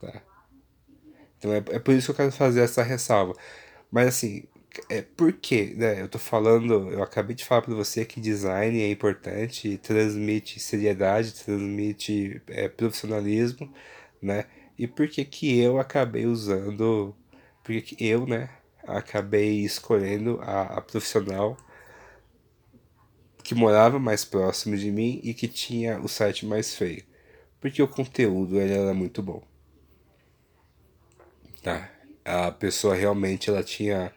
[0.00, 0.22] Tá?
[1.38, 3.34] Então é, é por isso que eu quero fazer essa ressalva.
[3.90, 4.44] Mas assim,
[4.88, 5.74] é por quê?
[5.76, 6.00] Né?
[6.02, 11.34] Eu tô falando, eu acabei de falar para você que design é importante, transmite seriedade,
[11.34, 13.72] transmite é, profissionalismo,
[14.20, 14.46] né?
[14.78, 17.14] E por que que eu acabei usando,
[17.62, 18.50] por que que eu, né,
[18.86, 21.56] acabei escolhendo a, a profissional
[23.42, 27.04] que morava mais próximo de mim e que tinha o site mais feio,
[27.60, 29.42] porque o conteúdo ele era muito bom.
[31.62, 31.90] Tá?
[32.24, 34.12] A pessoa realmente ela tinha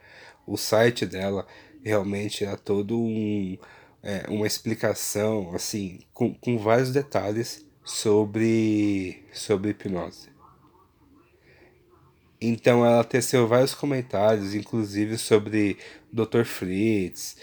[0.48, 1.46] o site dela
[1.84, 3.58] realmente era todo um
[4.02, 10.30] é, uma explicação assim com, com vários detalhes sobre sobre hipnose.
[12.40, 15.78] Então ela teceu vários comentários, inclusive sobre
[16.14, 16.44] Dr.
[16.46, 17.36] Fritz,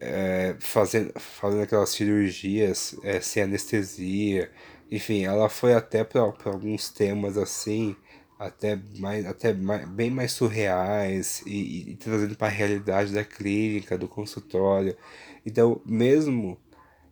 [0.00, 4.50] é, fazendo, fazendo aquelas cirurgias é, sem anestesia.
[4.90, 7.94] Enfim, ela foi até para alguns temas assim,
[8.40, 13.98] até, mais, até mais, bem mais surreais e, e trazendo para a realidade da clínica,
[13.98, 14.96] do consultório.
[15.44, 16.58] Então, mesmo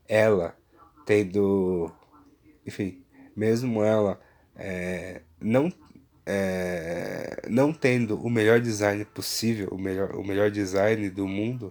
[0.08, 0.56] ela
[1.04, 1.92] tendo,
[2.66, 3.04] enfim,
[3.36, 4.18] mesmo ela
[4.56, 5.70] é, não
[6.24, 11.70] é, não tendo o melhor design possível, o melhor, o melhor design do mundo,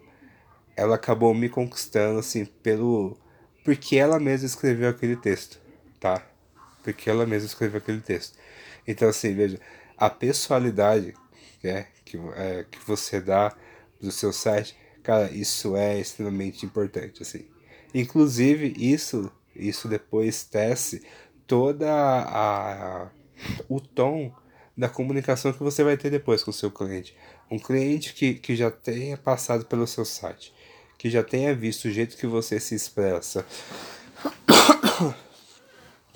[0.76, 3.18] ela acabou me conquistando, assim, pelo.
[3.66, 5.60] Porque ela mesma escreveu aquele texto,
[6.00, 6.24] tá?
[6.84, 8.38] Porque ela mesma escreveu aquele texto.
[8.88, 9.60] Então, assim, veja,
[9.98, 11.14] a pessoalidade
[11.64, 13.56] é, que, é, que você dá
[14.00, 17.46] do seu site, cara, isso é extremamente importante, assim.
[17.94, 21.04] Inclusive, isso, isso depois tece
[21.46, 23.10] toda a,
[23.68, 24.34] o tom
[24.78, 27.16] da comunicação que você vai ter depois com o seu cliente.
[27.50, 30.54] Um cliente que, que já tenha passado pelo seu site,
[30.98, 33.46] que já tenha visto o jeito que você se expressa,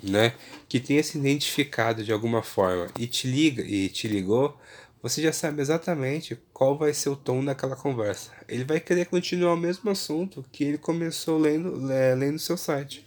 [0.02, 0.34] né?
[0.68, 4.58] Que tenha se identificado de alguma forma e te liga e te ligou,
[5.02, 8.30] você já sabe exatamente qual vai ser o tom daquela conversa.
[8.48, 13.04] Ele vai querer continuar o mesmo assunto que ele começou lendo, é, lendo seu site.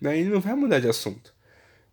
[0.00, 1.32] Daí ele não vai mudar de assunto.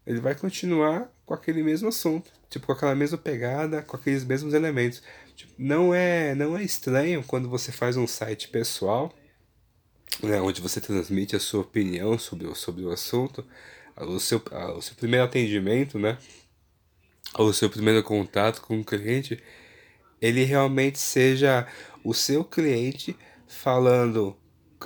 [0.06, 4.54] Ele vai continuar com aquele mesmo assunto, tipo com aquela mesma pegada, com aqueles mesmos
[4.54, 5.02] elementos.
[5.36, 9.14] Tipo, não é não é estranho quando você faz um site pessoal,
[10.22, 13.46] né, onde você transmite a sua opinião sobre, sobre o assunto,
[13.98, 14.42] o seu,
[14.76, 16.18] o seu primeiro atendimento, né,
[17.38, 19.42] o seu primeiro contato com o cliente,
[20.22, 21.68] ele realmente seja
[22.04, 23.16] o seu cliente
[23.48, 24.36] falando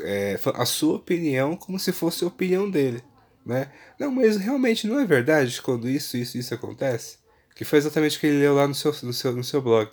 [0.02, 3.04] é, a sua opinião como se fosse a opinião dele,
[3.46, 3.72] né?
[4.00, 7.18] Não, mas realmente não é verdade quando isso, isso, isso acontece?
[7.56, 9.90] Que foi exatamente o que ele leu lá no seu, no seu, no seu blog.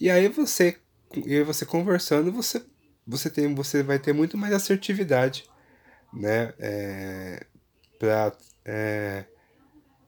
[0.00, 0.76] E aí você,
[1.24, 2.62] e aí você conversando, você,
[3.06, 5.48] você, tem, você vai ter muito mais assertividade,
[6.12, 6.52] né?
[6.58, 7.46] É,
[8.64, 9.24] é,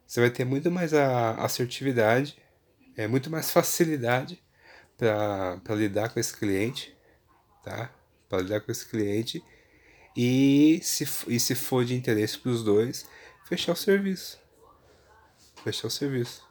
[0.07, 2.37] você vai ter muito mais a assertividade,
[2.97, 4.43] é, muito mais facilidade
[4.97, 6.97] para lidar com esse cliente,
[7.63, 7.91] tá?
[8.29, 9.43] Para lidar com esse cliente
[10.17, 13.07] e se, e se for de interesse para os dois,
[13.45, 14.41] fechar o serviço.
[15.63, 16.43] Fechar o serviço.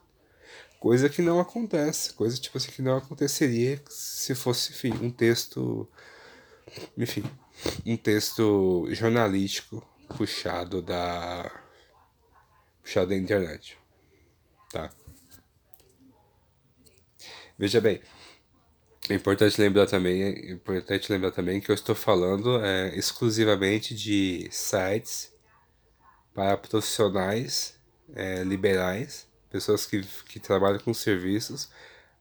[0.79, 5.89] Coisa que não acontece, coisa tipo assim que não aconteceria se fosse, enfim, um texto,
[6.97, 7.23] enfim,
[7.85, 11.51] um texto jornalístico puxado da
[12.81, 13.77] puxado da internet,
[14.71, 14.89] tá?
[17.57, 18.01] Veja bem,
[19.09, 24.47] é importante lembrar também, é importante lembrar também que eu estou falando é, exclusivamente de
[24.51, 25.33] sites
[26.33, 27.79] para profissionais
[28.13, 31.69] é, liberais pessoas que, que trabalham com serviços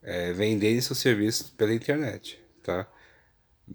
[0.02, 2.88] é, venderem seus serviços pela internet, tá?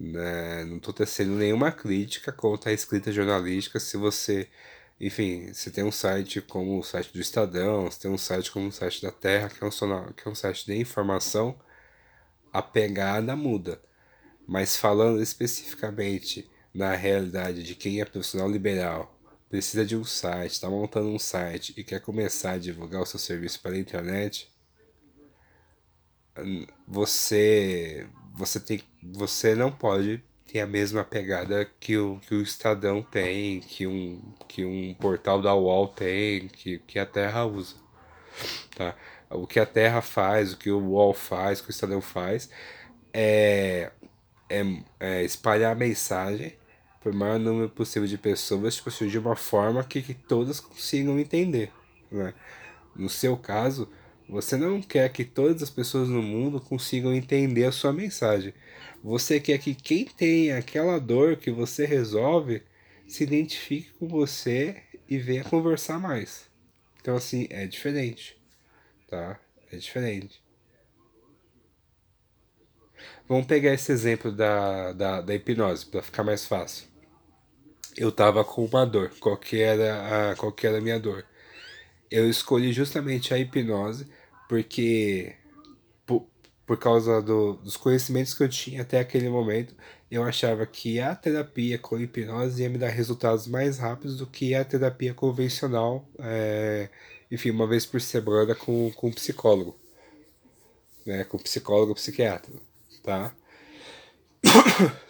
[0.00, 4.48] É, não estou tecendo nenhuma crítica contra a escrita jornalística se você,
[5.00, 8.68] enfim, se tem um site como o site do Estadão, se tem um site como
[8.68, 11.58] o site da Terra, que é um, que é um site de informação,
[12.52, 13.80] a pegada muda.
[14.46, 19.18] Mas falando especificamente na realidade de quem é profissional liberal
[19.48, 23.18] precisa de um site, está montando um site e quer começar a divulgar o seu
[23.18, 24.50] serviço pela internet,
[26.88, 33.02] você você tem você não pode ter a mesma pegada que o, que o Estadão
[33.02, 37.76] tem, que um, que um portal da UOL tem, que, que a Terra usa.
[38.76, 38.94] Tá?
[39.30, 42.50] O que a Terra faz, o que o UOL faz, o que o Estadão faz,
[43.12, 43.90] é,
[44.48, 44.62] é,
[45.00, 46.54] é espalhar a mensagem
[47.00, 51.18] por maior número possível de pessoas, tipo assim, de uma forma que, que todas consigam
[51.18, 51.72] entender.
[52.10, 52.32] Né?
[52.94, 53.88] No seu caso,
[54.32, 58.54] você não quer que todas as pessoas no mundo consigam entender a sua mensagem.
[59.04, 62.62] Você quer que quem tem aquela dor que você resolve
[63.06, 66.48] se identifique com você e venha conversar mais.
[66.98, 68.34] Então, assim, é diferente.
[69.06, 69.38] Tá?
[69.70, 70.42] É diferente.
[73.28, 76.88] Vamos pegar esse exemplo da, da, da hipnose, para ficar mais fácil.
[77.94, 79.12] Eu tava com uma dor.
[79.20, 81.26] Qual que era a, qual que era a minha dor?
[82.10, 84.06] Eu escolhi justamente a hipnose
[84.52, 85.34] porque
[86.04, 86.26] por,
[86.66, 89.74] por causa do, dos conhecimentos que eu tinha até aquele momento,
[90.10, 94.54] eu achava que a terapia com hipnose ia me dar resultados mais rápidos do que
[94.54, 96.90] a terapia convencional, é,
[97.30, 99.74] enfim, uma vez por semana com, com um psicólogo,
[101.06, 102.52] né, com psicólogo psiquiatra,
[103.02, 103.34] tá?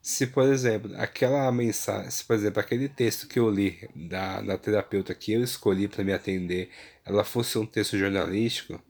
[0.00, 4.56] se, por exemplo, aquela mensagem, se, por exemplo, aquele texto que eu li da, da
[4.56, 6.70] terapeuta que eu escolhi para me atender,
[7.08, 8.80] ela fosse um texto jornalístico,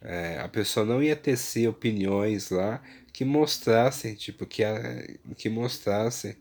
[0.00, 2.80] é, a pessoa não ia tecer opiniões lá
[3.12, 4.78] que mostrassem, tipo, que, a,
[5.36, 6.36] que mostrassem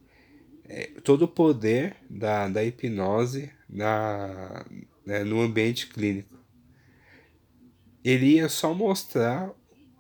[0.67, 4.65] é, todo o poder da, da hipnose na,
[5.05, 6.37] né, no ambiente clínico.
[8.03, 9.51] Ele ia só mostrar,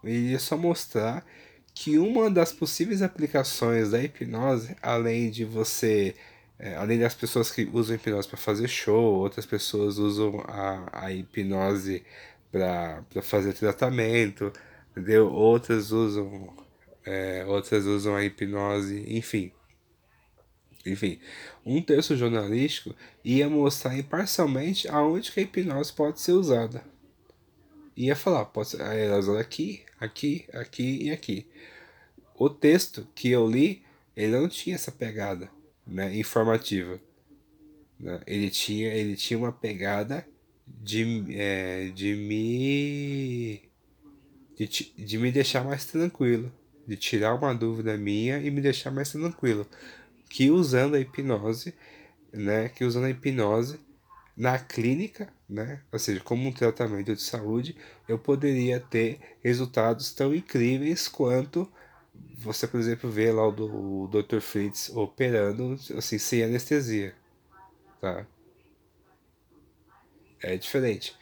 [0.03, 1.25] ele ia só mostrar
[1.73, 6.15] que uma das possíveis aplicações da hipnose, além de você,
[6.57, 11.11] é, além das pessoas que usam hipnose para fazer show, outras pessoas usam a, a
[11.11, 12.03] hipnose
[12.51, 14.51] para fazer tratamento,
[14.91, 15.31] entendeu?
[15.31, 16.53] Outras usam,
[17.05, 19.51] é, outras usam a hipnose, enfim.
[20.85, 21.19] Enfim,
[21.65, 26.83] um texto jornalístico ia mostrar imparcialmente aonde que a hipnose pode ser usada
[27.95, 31.47] ia falar, pode ser, elas aqui, aqui, aqui e aqui.
[32.37, 33.83] O texto que eu li,
[34.15, 35.49] ele não tinha essa pegada
[35.85, 36.99] né, informativa.
[37.99, 38.21] Né?
[38.25, 40.27] Ele, tinha, ele tinha uma pegada
[40.67, 43.61] de, é, de me.
[44.57, 46.51] De, de me deixar mais tranquilo.
[46.87, 49.67] De tirar uma dúvida minha e me deixar mais tranquilo.
[50.29, 51.73] Que usando a hipnose,
[52.31, 52.69] né?
[52.69, 53.79] Que usando a hipnose
[54.35, 55.81] na clínica, né?
[55.91, 57.75] Ou seja, como um tratamento de saúde,
[58.07, 61.71] eu poderia ter resultados tão incríveis quanto
[62.37, 64.39] você, por exemplo, vê lá o, do, o Dr.
[64.39, 67.15] Fritz operando assim sem anestesia,
[68.01, 68.25] tá?
[70.41, 71.15] É diferente.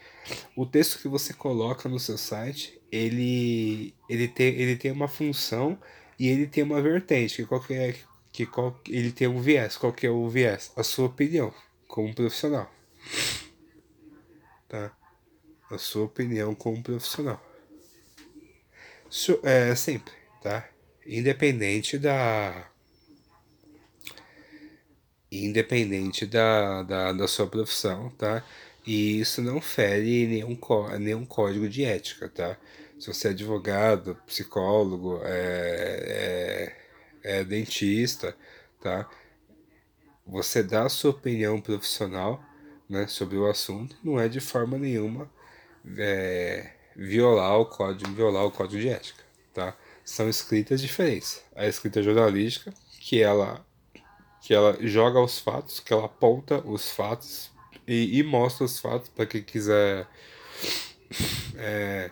[0.55, 5.77] O texto que você coloca no seu site, ele ele tem, ele tem uma função
[6.19, 7.97] e ele tem uma vertente, que qualquer
[8.31, 9.77] que qual, ele tem um viés.
[9.77, 10.71] Qual que é o viés?
[10.75, 11.53] A sua opinião
[11.87, 12.71] como profissional
[14.73, 14.91] tá?
[15.69, 17.39] A sua opinião como profissional.
[19.43, 20.67] É sempre, tá?
[21.05, 22.69] Independente da.
[25.31, 28.43] Independente da, da, da sua profissão, tá?
[28.85, 30.57] E isso não fere nenhum,
[30.99, 32.57] nenhum código de ética, tá?
[32.99, 36.73] Se você é advogado, psicólogo, é,
[37.23, 38.35] é, é dentista,
[38.81, 39.09] tá?
[40.25, 42.43] Você dá a sua opinião profissional
[42.89, 45.29] né, sobre o assunto não é de forma nenhuma
[45.97, 49.23] é, violar o código violar o código de ética
[49.53, 51.43] tá são escritas diferentes.
[51.55, 53.65] A escrita jornalística que ela
[54.41, 57.49] que ela joga os fatos que ela aponta os fatos
[57.87, 60.07] e, e mostra os fatos para quem quiser
[61.55, 62.11] é,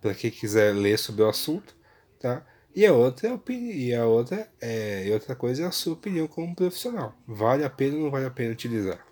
[0.00, 1.74] para quem quiser ler sobre o assunto
[2.20, 2.46] tá?
[2.74, 5.92] E a outra é opinião, e a outra é e outra coisa é a sua
[5.92, 7.14] opinião como profissional.
[7.26, 9.04] Vale a pena ou não vale a pena utilizar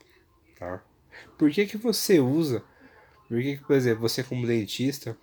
[0.60, 0.82] tá?
[1.38, 2.62] Por que, que você usa?
[3.26, 5.16] Por que, que, por exemplo, você como dentista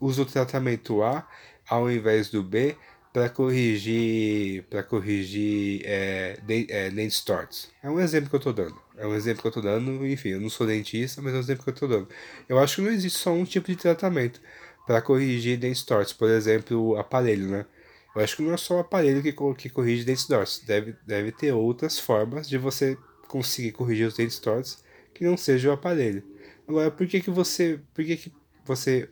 [0.00, 1.26] usa o tratamento A
[1.68, 2.76] ao invés do B
[3.12, 6.90] para corrigir para corrigir é, de, é,
[7.24, 7.70] tortos?
[7.82, 8.76] É um exemplo que eu estou dando.
[8.96, 11.40] É um exemplo que eu estou dando, enfim, eu não sou dentista, mas é um
[11.40, 12.08] exemplo que eu estou dando.
[12.48, 14.40] Eu acho que não existe só um tipo de tratamento
[14.86, 17.66] para corrigir dentes tortos, por exemplo, o aparelho, né?
[18.14, 21.32] Eu acho que não é só o aparelho que, que corrige dentes tortos, deve, deve
[21.32, 22.96] ter outras formas de você
[23.26, 24.78] conseguir corrigir os dentes tortos
[25.12, 26.22] que não seja o aparelho.
[26.66, 28.32] Agora, por que, que você, por que, que
[28.64, 29.08] você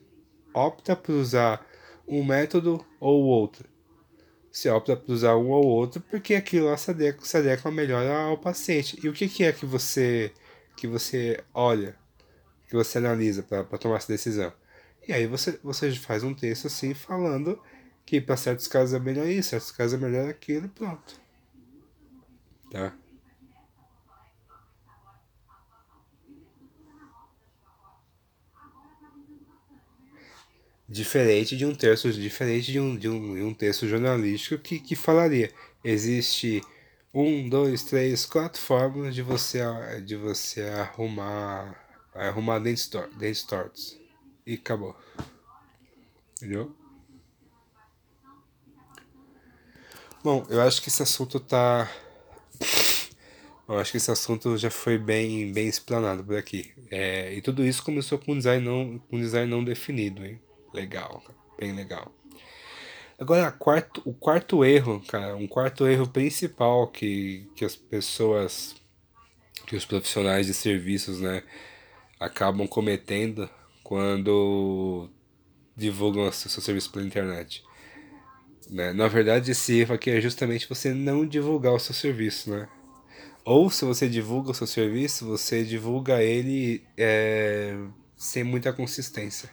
[0.54, 1.66] opta por usar
[2.06, 3.68] um método ou outro?
[4.50, 8.06] Você opta por usar um ou outro porque aquilo lá se adequa, se adequa melhor
[8.06, 8.98] ao paciente.
[9.02, 10.32] E o que, que é que você
[10.76, 11.96] que você olha,
[12.68, 14.52] que você analisa para tomar essa decisão?
[15.06, 17.60] E aí você, você faz um texto assim falando
[18.04, 21.20] que para certos casos é melhor isso, certos casos é melhor aquilo e pronto.
[22.70, 22.94] Tá?
[30.92, 34.94] Diferente de um texto, diferente de um, de um, de um texto jornalístico que, que
[34.94, 35.50] falaria.
[35.82, 36.60] Existe
[37.14, 39.60] um, dois, três, quatro formas de você,
[40.04, 41.82] de você arrumar,
[42.14, 43.98] arrumar dentes, tor dentes tortos.
[44.46, 44.94] E acabou.
[46.36, 46.76] Entendeu?
[50.22, 51.90] Bom, eu acho que esse assunto tá.
[53.66, 56.70] Eu acho que esse assunto já foi bem, bem explanado por aqui.
[56.90, 60.38] É, e tudo isso começou com um design não, com um design não definido, hein?
[60.72, 61.22] Legal,
[61.58, 62.12] bem legal.
[63.18, 68.74] Agora, quarto, o quarto erro, cara, um quarto erro principal que, que as pessoas,
[69.66, 71.42] que os profissionais de serviços, né,
[72.18, 73.48] acabam cometendo
[73.84, 75.08] quando
[75.76, 77.62] divulgam o seu serviço pela internet.
[78.70, 78.92] Né?
[78.92, 82.68] Na verdade, esse erro aqui é justamente você não divulgar o seu serviço, né?
[83.44, 87.76] Ou se você divulga o seu serviço, você divulga ele é,
[88.16, 89.50] sem muita consistência.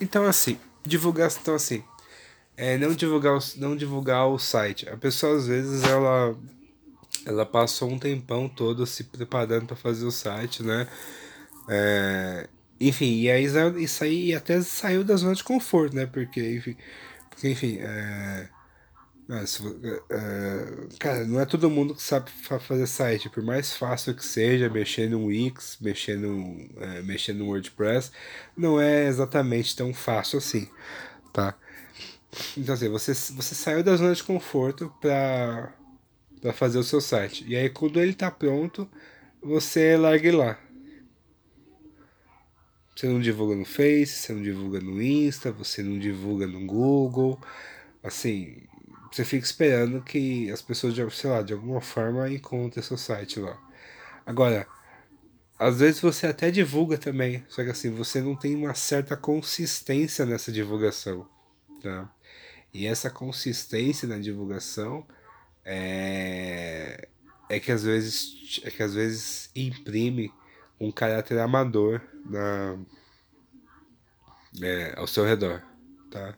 [0.00, 1.84] Então assim, divulgar então assim,
[2.56, 4.88] é, não divulgar não divulgar o site.
[4.88, 6.36] A pessoa às vezes ela
[7.26, 10.86] ela passou um tempão todo se preparando para fazer o site, né?
[11.68, 12.48] É,
[12.80, 13.44] enfim, e aí
[13.78, 16.06] isso aí até saiu da zona de conforto, né?
[16.06, 16.76] Porque, enfim,
[17.28, 18.48] porque, enfim é,
[19.32, 23.28] é, cara, não é todo mundo que sabe fazer site.
[23.30, 28.10] Por mais fácil que seja, mexer no Wix, mexer no, é, mexer no WordPress,
[28.56, 30.68] não é exatamente tão fácil assim,
[31.32, 31.54] tá?
[32.56, 35.74] Então, assim, você, você saiu da zona de conforto para
[36.40, 37.44] para fazer o seu site.
[37.46, 38.88] E aí, quando ele está pronto,
[39.42, 40.58] você larga lá.
[42.96, 47.38] Você não divulga no Face, você não divulga no Insta, você não divulga no Google.
[48.02, 48.62] Assim,
[49.10, 53.58] você fica esperando que as pessoas, sei lá, de alguma forma encontrem seu site lá.
[54.24, 54.66] Agora,
[55.58, 60.24] às vezes você até divulga também, só que assim, você não tem uma certa consistência
[60.24, 61.28] nessa divulgação,
[61.82, 62.10] tá?
[62.72, 65.06] E essa consistência na divulgação
[65.64, 67.08] é,
[67.48, 70.32] é que às vezes é que às vezes imprime
[70.80, 72.78] um caráter amador na,
[74.62, 75.62] é, ao seu redor,
[76.10, 76.34] tá?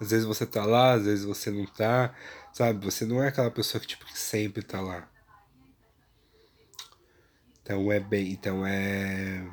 [0.00, 2.14] Às vezes você tá lá, às vezes você não tá,
[2.52, 2.84] sabe?
[2.84, 5.08] Você não é aquela pessoa que, tipo, que sempre tá lá.
[7.62, 9.44] Então é bem, então é...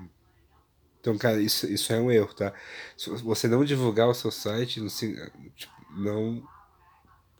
[0.99, 2.53] Então, cara, isso, isso é um erro, tá?
[2.97, 5.13] Se você não divulgar o seu site, não, se,
[5.55, 6.47] tipo, não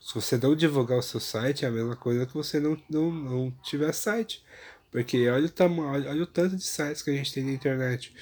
[0.04, 3.10] se você não divulgar o seu site, é a mesma coisa que você não, não,
[3.10, 4.44] não tiver site.
[4.92, 7.52] Porque olha o, tamanho, olha, olha o tanto de sites que a gente tem na
[7.52, 8.14] internet.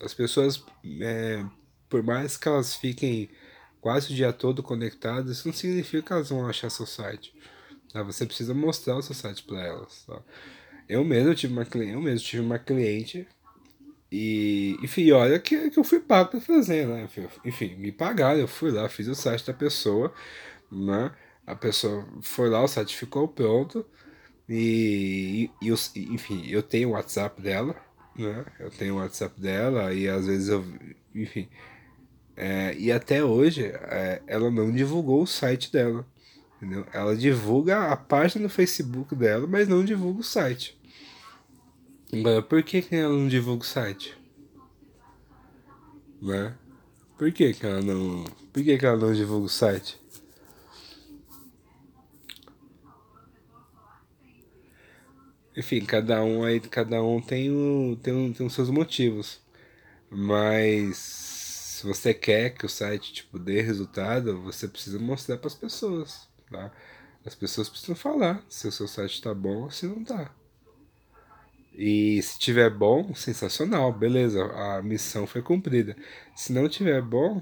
[0.00, 0.60] As pessoas,
[1.00, 1.44] é,
[1.88, 3.28] por mais que elas fiquem
[3.80, 7.34] quase o dia todo conectadas, isso não significa que elas vão achar seu site.
[7.92, 8.02] Tá?
[8.02, 10.04] Você precisa mostrar o seu site para elas.
[10.06, 10.20] Tá?
[10.88, 13.26] Eu mesmo tive uma cliente, eu mesmo tive uma cliente
[14.10, 17.08] e, enfim, olha que, que eu fui pago para fazer, né?
[17.44, 20.12] Enfim, me pagaram, eu fui lá, fiz o site da pessoa,
[20.72, 21.12] né?
[21.46, 23.84] A pessoa foi lá, o site ficou pronto,
[24.48, 27.76] e, e, e, enfim, eu tenho o WhatsApp dela,
[28.16, 28.46] né?
[28.58, 30.64] Eu tenho o WhatsApp dela e às vezes eu,
[31.14, 31.48] enfim.
[32.40, 36.06] É, e até hoje é, ela não divulgou o site dela,
[36.56, 36.86] entendeu?
[36.92, 40.78] Ela divulga a página no Facebook dela, mas não divulga o site.
[42.12, 44.16] Agora, por que, que ela não divulga o site?
[46.22, 46.54] Né?
[47.18, 48.22] Por que, que ela não.
[48.52, 50.00] Por que, que ela não divulga o site?
[55.56, 59.40] Enfim, cada um aí, cada um tem, o, tem, tem os seus motivos.
[60.08, 61.27] Mas
[61.78, 66.28] se você quer que o site tipo dê resultado, você precisa mostrar para as pessoas,
[66.50, 66.72] tá?
[67.24, 70.28] As pessoas precisam falar se o seu site está bom ou se não está.
[71.72, 75.96] E se tiver bom, sensacional, beleza, a missão foi cumprida.
[76.34, 77.40] Se não tiver bom,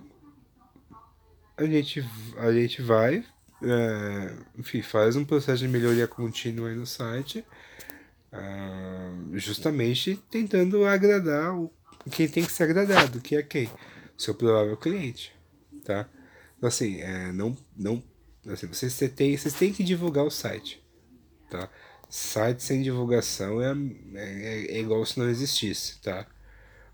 [1.56, 2.06] a gente,
[2.36, 3.24] a gente vai,
[3.62, 7.42] é, enfim, faz um processo de melhoria contínua no site
[8.30, 11.72] ah, justamente tentando agradar o,
[12.10, 13.70] quem tem que ser agradado, que é quem?
[14.16, 15.34] Seu provável cliente,
[15.84, 16.08] tá?
[16.56, 18.02] Então, assim, é, não, não,
[18.48, 20.82] assim, vocês, você tem, vocês têm que divulgar o site,
[21.50, 21.68] tá?
[22.08, 23.74] Site sem divulgação é,
[24.14, 26.26] é, é igual se não existisse, tá?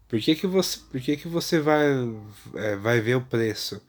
[0.09, 1.87] Por que, que você, por que, que você vai,
[2.55, 3.81] é, vai ver o preço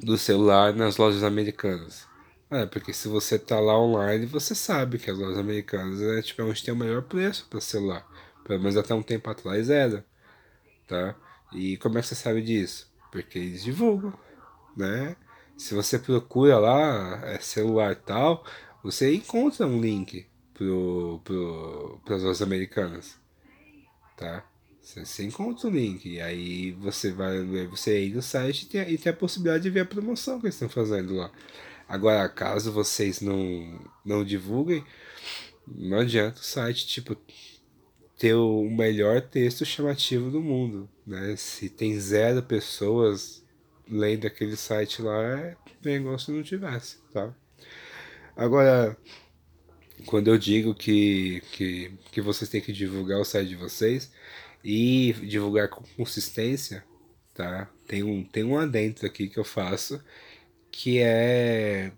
[0.00, 2.06] do celular nas lojas americanas?
[2.50, 6.40] É, porque se você tá lá online, você sabe que as lojas americanas é tipo
[6.40, 8.06] é onde tem o melhor preço para celular.
[8.44, 10.06] Pelo menos até um tempo atrás era,
[10.86, 11.14] tá?
[11.52, 12.90] E como é que você sabe disso?
[13.10, 14.12] Porque eles divulgam,
[14.76, 15.16] né?
[15.56, 18.44] Se você procura lá, é celular tal,
[18.82, 23.18] você encontra um link pro, pro, para as lojas americanas,
[24.16, 24.44] tá?
[24.80, 28.90] Você, você encontra o link, e aí você vai, você entra no site e tem,
[28.90, 31.30] e tem a possibilidade de ver a promoção que eles estão fazendo lá.
[31.88, 34.84] Agora, caso vocês não, não divulguem,
[35.66, 37.16] não adianta o site, tipo,
[38.18, 41.34] ter o melhor texto chamativo do mundo, né?
[41.36, 43.42] Se tem zero pessoas
[43.88, 47.34] lendo aquele site lá, é bem se não tivesse, tá?
[48.36, 48.96] Agora,
[50.06, 54.12] quando eu digo que, que, que vocês têm que divulgar o site de vocês
[54.62, 56.84] e divulgar com consistência,
[57.34, 57.70] tá?
[57.86, 60.02] Tem um, tem um adentro aqui que eu faço
[60.70, 61.90] que é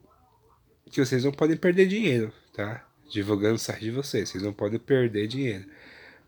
[0.91, 2.87] que vocês não podem perder dinheiro, tá?
[3.11, 5.67] Divulgando o site de vocês, vocês não podem perder dinheiro.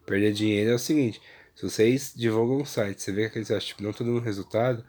[0.05, 1.21] Perder dinheiro é o seguinte,
[1.63, 4.85] se vocês divulgam um site, você vê que aqueles sites tipo, não estão dando resultado,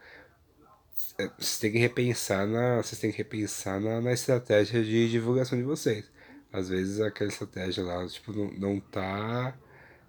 [1.17, 5.57] é, vocês têm que repensar na, vocês têm que repensar na, na estratégia de divulgação
[5.57, 6.09] de vocês.
[6.51, 9.55] Às vezes aquela estratégia lá, tipo, não, não tá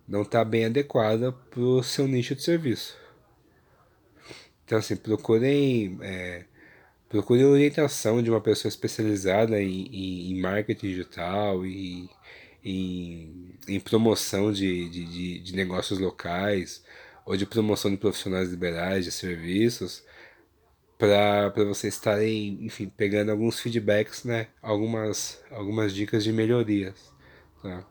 [0.06, 2.96] não tá bem adequada pro seu nicho de serviço.
[4.64, 6.44] Então assim, procurem é,
[7.14, 12.10] Procure orientação de uma pessoa especializada em, em, em marketing digital e
[12.64, 16.82] em, em promoção de, de, de, de negócios locais
[17.26, 20.04] ou de promoção de profissionais liberais, de serviços,
[20.98, 24.48] para vocês estarem, enfim, pegando alguns feedbacks, né?
[24.62, 27.12] Algumas, algumas dicas de melhorias,
[27.62, 27.84] tá?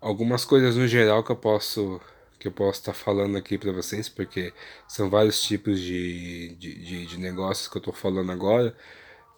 [0.00, 2.00] Algumas coisas no geral que eu posso
[2.38, 4.52] que eu posso estar falando aqui para vocês, porque
[4.86, 8.76] são vários tipos de, de, de, de negócios que eu estou falando agora,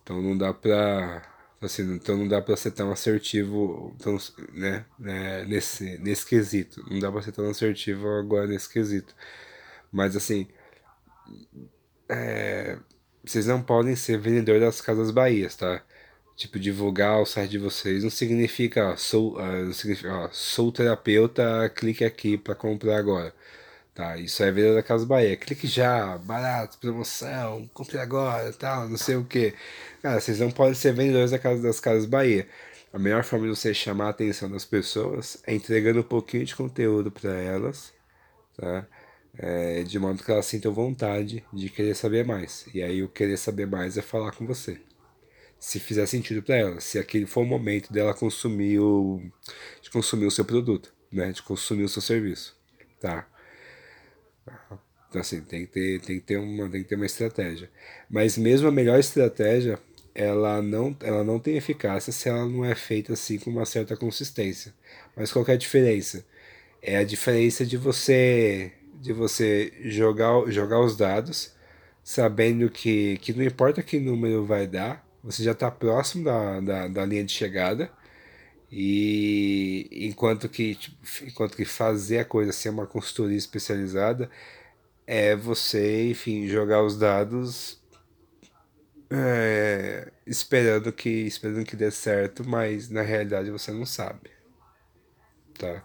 [0.07, 1.21] então não dá para
[1.61, 4.17] assim, então não dá para ser tão assertivo tão,
[4.53, 9.13] né, né, nesse, nesse quesito, não dá para ser tão assertivo agora nesse quesito,
[9.91, 10.47] mas assim,
[12.09, 12.79] é,
[13.25, 15.83] vocês não podem ser vendedor das Casas Bahias, tá?
[16.37, 20.71] Tipo, divulgar o site de vocês não significa, ó, sou, uh, não significa, ó, sou
[20.71, 23.35] terapeuta, clique aqui para comprar agora.
[23.97, 25.37] Tá, isso é venda da Casa Bahia.
[25.39, 29.55] Clique já, barato, promoção, compre agora, tal, não sei o que.
[30.03, 32.47] Cara, vocês não podem ser vendedores da casa, das Casas Bahia.
[32.93, 36.55] A melhor forma de você chamar a atenção das pessoas é entregando um pouquinho de
[36.55, 37.93] conteúdo para elas,
[38.59, 38.87] tá?
[39.39, 42.67] É, de modo que elas sintam vontade de querer saber mais.
[42.75, 44.79] E aí o querer saber mais é falar com você
[45.59, 49.23] se fizer sentido para ela, se aquele for o momento dela consumir o
[49.81, 52.55] de consumir o seu produto, né, de consumir o seu serviço,
[53.01, 53.27] tá?
[55.09, 57.71] Então assim, tem que ter tem que ter uma tem que ter uma estratégia.
[58.11, 59.79] Mas mesmo a melhor estratégia,
[60.15, 63.97] ela não ela não tem eficácia se ela não é feita assim com uma certa
[63.97, 64.75] consistência.
[65.17, 66.25] Mas qual é a diferença?
[66.83, 71.57] É a diferença de você de você jogar jogar os dados
[72.07, 76.87] sabendo que, que não importa que número vai dar, você já está próximo da, da,
[76.87, 77.91] da, linha de chegada
[78.79, 84.31] e enquanto que tipo, enquanto que fazer a coisa ser uma consultoria especializada
[85.07, 87.81] é você enfim jogar os dados
[89.11, 94.31] é, esperando que esperando que dê certo mas na realidade você não sabe
[95.59, 95.83] tá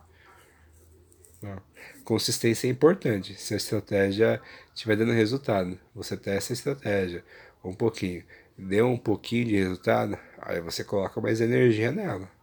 [1.42, 1.62] não.
[2.04, 4.42] consistência é importante se a estratégia
[4.76, 7.24] estiver dando resultado você testa a estratégia
[7.64, 8.26] um pouquinho
[8.58, 12.41] deu um pouquinho de resultado, aí você coloca mais energia nela.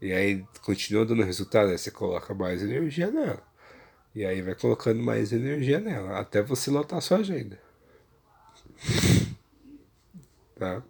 [0.00, 3.42] E aí continua dando resultado, aí você coloca mais energia nela.
[4.14, 7.58] E aí vai colocando mais energia nela, até você lotar sua agenda.
[10.56, 10.82] Tá?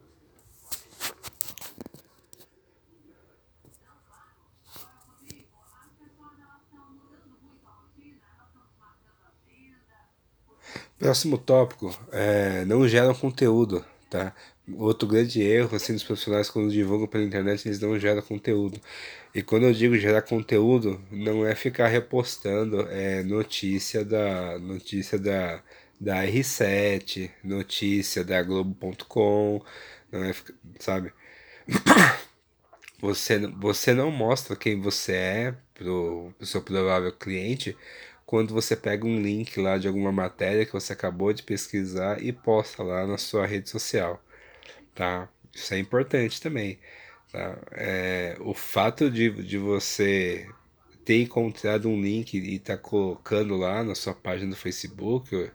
[10.98, 14.34] Próximo tópico, é, não geram conteúdo tá?
[14.76, 18.80] Outro grande erro assim dos profissionais quando divulgam pela internet, eles não geram conteúdo.
[19.34, 25.62] E quando eu digo gerar conteúdo, não é ficar repostando é, notícia da notícia da
[26.00, 29.62] da R7, notícia da Globo.com,
[30.10, 30.34] não é,
[30.78, 31.12] sabe?
[33.02, 37.74] Você, você não mostra quem você é pro, pro seu provável cliente
[38.30, 42.32] quando você pega um link lá de alguma matéria que você acabou de pesquisar e
[42.32, 44.22] posta lá na sua rede social,
[44.94, 45.28] tá?
[45.52, 46.78] Isso é importante também,
[47.32, 47.58] tá?
[47.72, 50.48] É, o fato de, de você
[51.04, 55.50] ter encontrado um link e estar tá colocando lá na sua página do Facebook,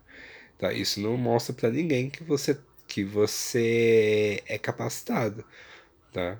[0.57, 0.73] Tá?
[0.73, 2.57] Isso não mostra para ninguém que você
[2.87, 5.45] que você é capacitado,
[6.13, 6.39] tá?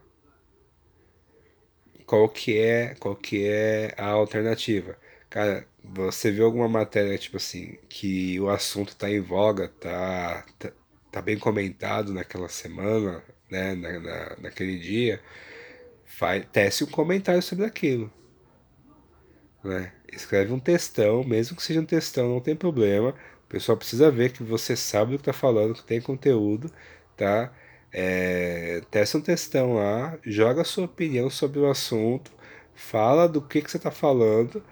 [2.06, 4.98] Qual que é, qual que é a alternativa?
[5.36, 10.72] Cara, você viu alguma matéria tipo assim que o assunto tá em voga, tá, tá,
[11.12, 13.22] tá bem comentado naquela semana,
[13.52, 15.20] né, na, na, naquele dia,
[16.06, 18.10] faz, tece um comentário sobre aquilo.
[19.62, 19.92] Né?
[20.10, 23.10] Escreve um textão, mesmo que seja um textão, não tem problema.
[23.10, 26.72] O pessoal precisa ver que você sabe do que está falando, que tem conteúdo,
[27.18, 27.52] tá?
[27.92, 28.82] É,
[29.14, 32.32] um textão lá, joga a sua opinião sobre o assunto,
[32.74, 34.64] fala do que, que você está falando,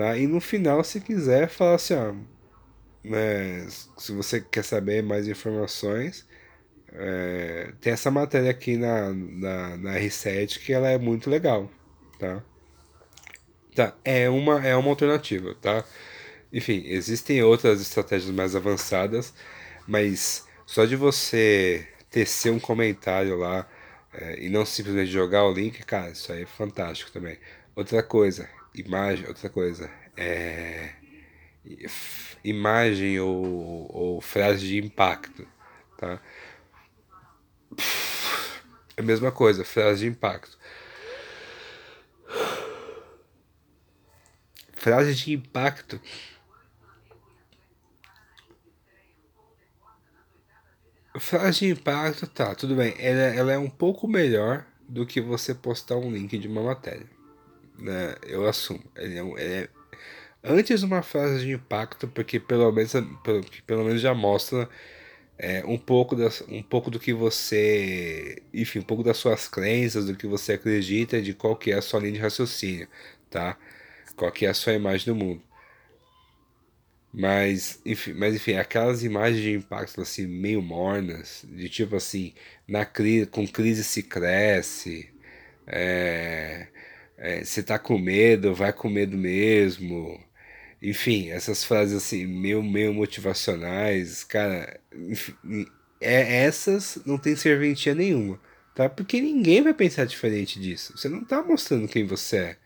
[0.00, 0.16] tá?
[0.16, 2.14] e no final, se quiser, fala assim, ó,
[3.04, 3.66] né,
[3.98, 6.26] se você quer saber mais informações,
[6.92, 11.70] é, tem essa matéria aqui na, na, na R7 que ela é muito legal,
[12.18, 12.42] tá?
[13.74, 15.84] Tá, é uma, é uma alternativa, tá?
[16.52, 19.32] Enfim, existem outras estratégias mais avançadas,
[19.86, 23.68] mas só de você tecer um comentário lá
[24.12, 27.38] é, e não simplesmente jogar o link, cara, isso aí é fantástico também.
[27.76, 30.94] Outra coisa, imagem, outra coisa, é,
[32.44, 35.46] imagem ou, ou frase de impacto,
[35.98, 36.20] tá?
[38.96, 40.58] É a mesma coisa, frase de impacto.
[44.74, 46.00] Frase de impacto.
[51.18, 52.94] Frase de impacto, tá, tudo bem.
[52.98, 57.06] Ela, ela é um pouco melhor do que você postar um link de uma matéria.
[57.80, 58.14] Né?
[58.22, 58.82] Eu assumo.
[58.96, 59.68] Ele é, ele é
[60.44, 62.92] antes uma frase de impacto, porque pelo menos,
[63.24, 64.68] pelo, pelo menos já mostra
[65.38, 68.42] é, um, pouco das, um pouco do que você.
[68.54, 71.82] Enfim, um pouco das suas crenças, do que você acredita, de qual que é a
[71.82, 72.88] sua linha de raciocínio,
[73.30, 73.58] tá?
[74.16, 75.42] Qual que é a sua imagem do mundo.
[77.12, 82.32] Mas enfim, mas, enfim, aquelas imagens de impacto assim, meio mornas, de tipo assim,
[82.68, 85.12] na crise, com crise se cresce,
[85.66, 86.68] é,
[87.20, 90.18] é, você tá com medo, vai com medo mesmo,
[90.82, 95.34] enfim, essas frases assim, meio, meio motivacionais, cara, enfim,
[96.00, 98.40] é, essas não tem serventia nenhuma,
[98.74, 98.88] tá?
[98.88, 100.96] Porque ninguém vai pensar diferente disso.
[100.96, 102.56] Você não tá mostrando quem você é,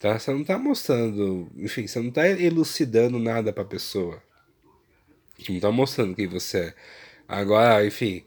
[0.00, 0.18] tá?
[0.18, 4.20] Você não tá mostrando, enfim, você não tá elucidando nada pra pessoa.
[5.38, 6.74] Você não tá mostrando quem você é.
[7.28, 8.24] Agora, enfim,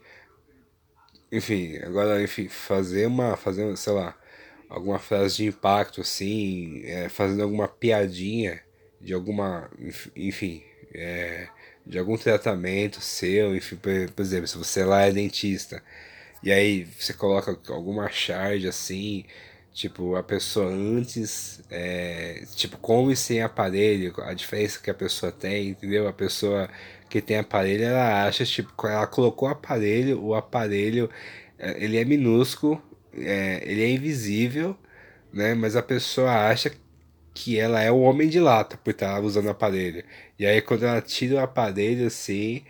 [1.30, 4.16] enfim, agora, enfim, fazer uma, fazer, sei lá,
[4.74, 8.60] alguma frase de impacto, assim, é, fazendo alguma piadinha,
[9.00, 9.70] de alguma,
[10.16, 10.62] enfim,
[10.92, 11.48] é,
[11.86, 15.82] de algum tratamento seu, enfim, por, exemplo, se você lá é dentista,
[16.42, 19.24] e aí você coloca alguma charge assim,
[19.72, 25.30] tipo, a pessoa antes, é, tipo, com e sem aparelho, a diferença que a pessoa
[25.32, 26.08] tem, entendeu?
[26.08, 26.68] A pessoa
[27.08, 31.08] que tem aparelho, ela acha, tipo, ela colocou o aparelho, o aparelho,
[31.58, 32.82] é, ele é minúsculo,
[33.18, 34.76] é, ele é invisível,
[35.32, 35.54] né?
[35.54, 36.72] Mas a pessoa acha
[37.34, 40.04] que ela é o homem de lata por estar usando o aparelho.
[40.38, 42.64] E aí quando ela tira o aparelho assim,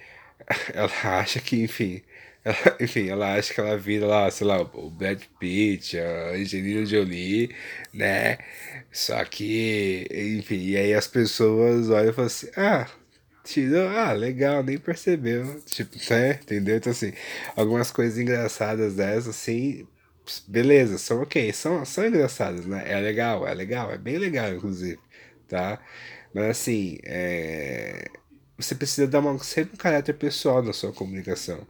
[0.75, 0.91] ela
[1.21, 2.03] acha que, enfim,
[2.45, 6.85] ela, enfim, ela acha que ela vira lá, sei lá, o Brad Pitt, a Angelina
[6.87, 7.55] Jolie,
[7.93, 8.39] né?
[8.93, 12.87] Só que, enfim, e aí as pessoas olham e falam assim, ah,
[13.45, 15.61] tirou, ah, legal, nem percebeu.
[15.67, 16.33] Tipo, né?
[16.43, 16.77] Entendeu?
[16.77, 17.13] Então assim,
[17.57, 19.87] algumas coisas engraçadas dessas, assim,
[20.47, 22.83] beleza, são ok, são, são engraçadas, né?
[22.87, 24.99] É legal, é legal, é bem legal, inclusive,
[25.49, 25.81] tá?
[26.35, 28.09] Mas assim, é...
[28.57, 31.67] você precisa dar uma, sempre um caráter pessoal na sua comunicação.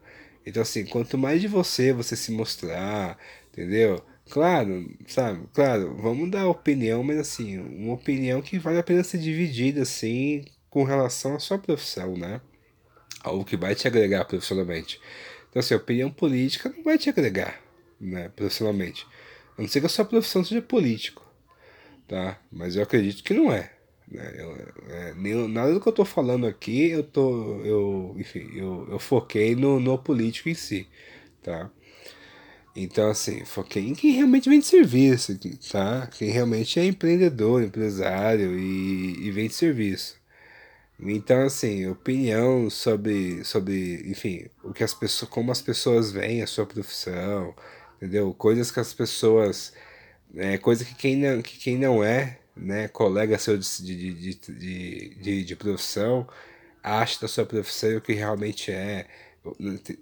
[0.47, 3.19] Então, assim, quanto mais de você você se mostrar,
[3.53, 4.03] entendeu?
[4.31, 5.47] Claro, sabe?
[5.53, 10.45] Claro, vamos dar opinião, mas assim, uma opinião que vale a pena ser dividida, assim,
[10.71, 12.41] com relação à sua profissão, né?
[13.23, 15.01] Algo que vai te agregar profissionalmente.
[15.51, 17.64] Então, assim, opinião política não vai te agregar
[18.01, 19.07] né, profissionalmente.
[19.57, 21.25] A não ser que a sua profissão seja político,
[22.09, 22.39] tá?
[22.51, 23.73] Mas eu acredito que não é.
[24.11, 24.35] Né?
[24.37, 24.57] Eu,
[24.89, 28.99] é, nem, nada do que eu estou falando aqui, eu tô, eu, enfim, eu, eu
[28.99, 30.87] foquei no, no político em si,
[31.43, 31.71] tá?
[32.77, 35.39] Então, assim, foquei em quem realmente vende serviço,
[35.71, 36.09] tá?
[36.09, 40.17] Quem realmente é empreendedor, empresário e, e vende serviço.
[40.99, 46.47] Então, assim, opinião sobre, sobre, enfim, o que as pessoas, como as pessoas veem a
[46.47, 47.55] sua profissão,
[48.05, 48.35] entendeu?
[48.35, 49.73] Coisas que as pessoas,
[50.37, 55.15] é, coisa que quem não, que quem não é, né, colega seu de, de, de,
[55.15, 56.29] de, de, profissão,
[56.83, 59.07] acha da sua profissão o que realmente é,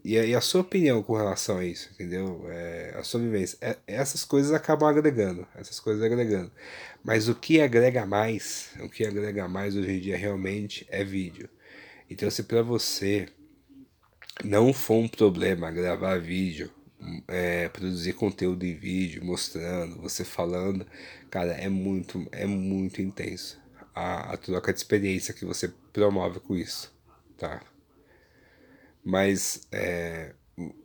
[0.05, 2.45] e a, e a, sua opinião com relação a isso, entendeu?
[2.49, 3.57] É, a sua vivência.
[3.61, 6.51] É, essas coisas acabam agregando, essas coisas agregando.
[7.05, 11.49] Mas o que agrega mais, o que agrega mais hoje em dia realmente é vídeo.
[12.11, 13.29] Então, se para você
[14.45, 16.71] não for um problema gravar vídeo,
[17.29, 20.87] é, produzir conteúdo em vídeo, mostrando, você falando,
[21.31, 23.61] cara, é muito, é muito intenso
[23.95, 26.93] a, a troca de experiência que você promove com isso,
[27.37, 27.61] tá?
[29.05, 30.33] Mas, é,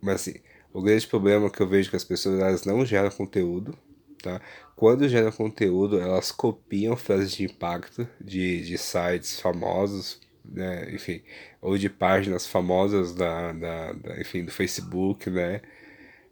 [0.01, 0.35] mas assim,
[0.73, 3.77] o grande problema que eu vejo é que as pessoas elas não geram conteúdo,
[4.21, 4.41] tá?
[4.75, 10.93] Quando geram conteúdo, elas copiam frases de impacto de, de sites famosos, né?
[10.93, 11.21] Enfim,
[11.61, 15.61] ou de páginas famosas da, da, da enfim, do Facebook, né?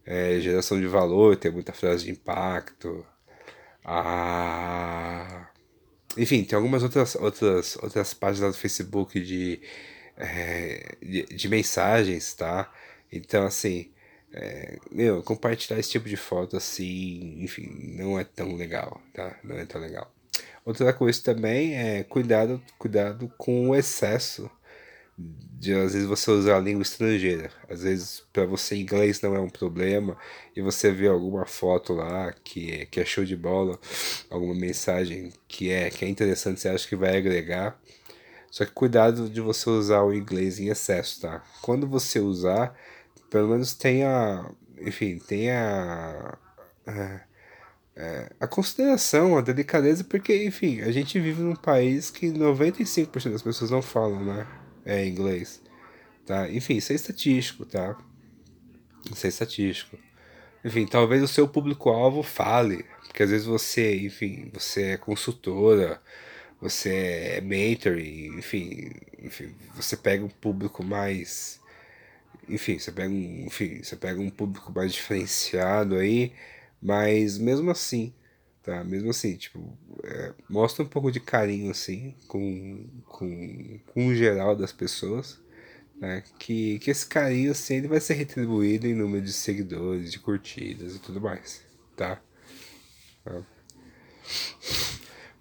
[0.06, 3.06] É, geração de valor, tem muita frase de impacto.
[3.84, 5.50] Ah,
[6.18, 9.62] enfim, tem algumas outras, outras, outras páginas do Facebook de,
[10.18, 12.72] é, de, de mensagens, tá?
[13.12, 13.92] Então, assim,
[14.34, 19.40] é, meu, compartilhar esse tipo de foto assim, enfim, não é tão legal, tá?
[19.44, 20.14] Não é tão legal.
[20.66, 24.50] Outra coisa também é cuidado, cuidado com o excesso
[25.18, 27.52] de às vezes você usar a língua estrangeira.
[27.70, 30.18] Às vezes para você inglês não é um problema
[30.56, 33.80] e você vê alguma foto lá que que é show de bola,
[34.30, 37.80] alguma mensagem que é que é interessante, você acha que vai agregar.
[38.52, 41.44] Só que cuidado de você usar o inglês em excesso, tá?
[41.62, 42.74] Quando você usar,
[43.30, 44.50] pelo menos tenha,
[44.80, 46.38] enfim, tenha
[46.88, 47.20] é,
[47.98, 53.42] é, a consideração, a delicadeza, porque, enfim, a gente vive num país que 95% das
[53.42, 54.48] pessoas não falam, né?
[54.86, 55.62] É inglês,
[56.26, 56.50] tá?
[56.50, 57.98] Enfim, isso é estatístico, tá?
[59.12, 59.98] Isso é estatístico.
[60.64, 66.02] Enfim, talvez o seu público-alvo fale, porque às vezes você, enfim, você é consultora,
[66.62, 71.60] você é mentor, enfim, enfim, você pega um público mais
[72.48, 76.34] enfim, você pega um, enfim, você pega um público mais diferenciado aí,
[76.82, 78.14] mas mesmo assim,
[78.66, 78.84] tá?
[78.84, 84.56] Mesmo assim, tipo, é, mostra um pouco de carinho assim com, com, com o geral
[84.56, 85.40] das pessoas,
[85.96, 86.24] né?
[86.40, 90.96] Que, que esse carinho assim ele vai ser retribuído em número de seguidores, de curtidas
[90.96, 91.62] e tudo mais,
[91.96, 92.20] tá?
[93.24, 93.44] tá?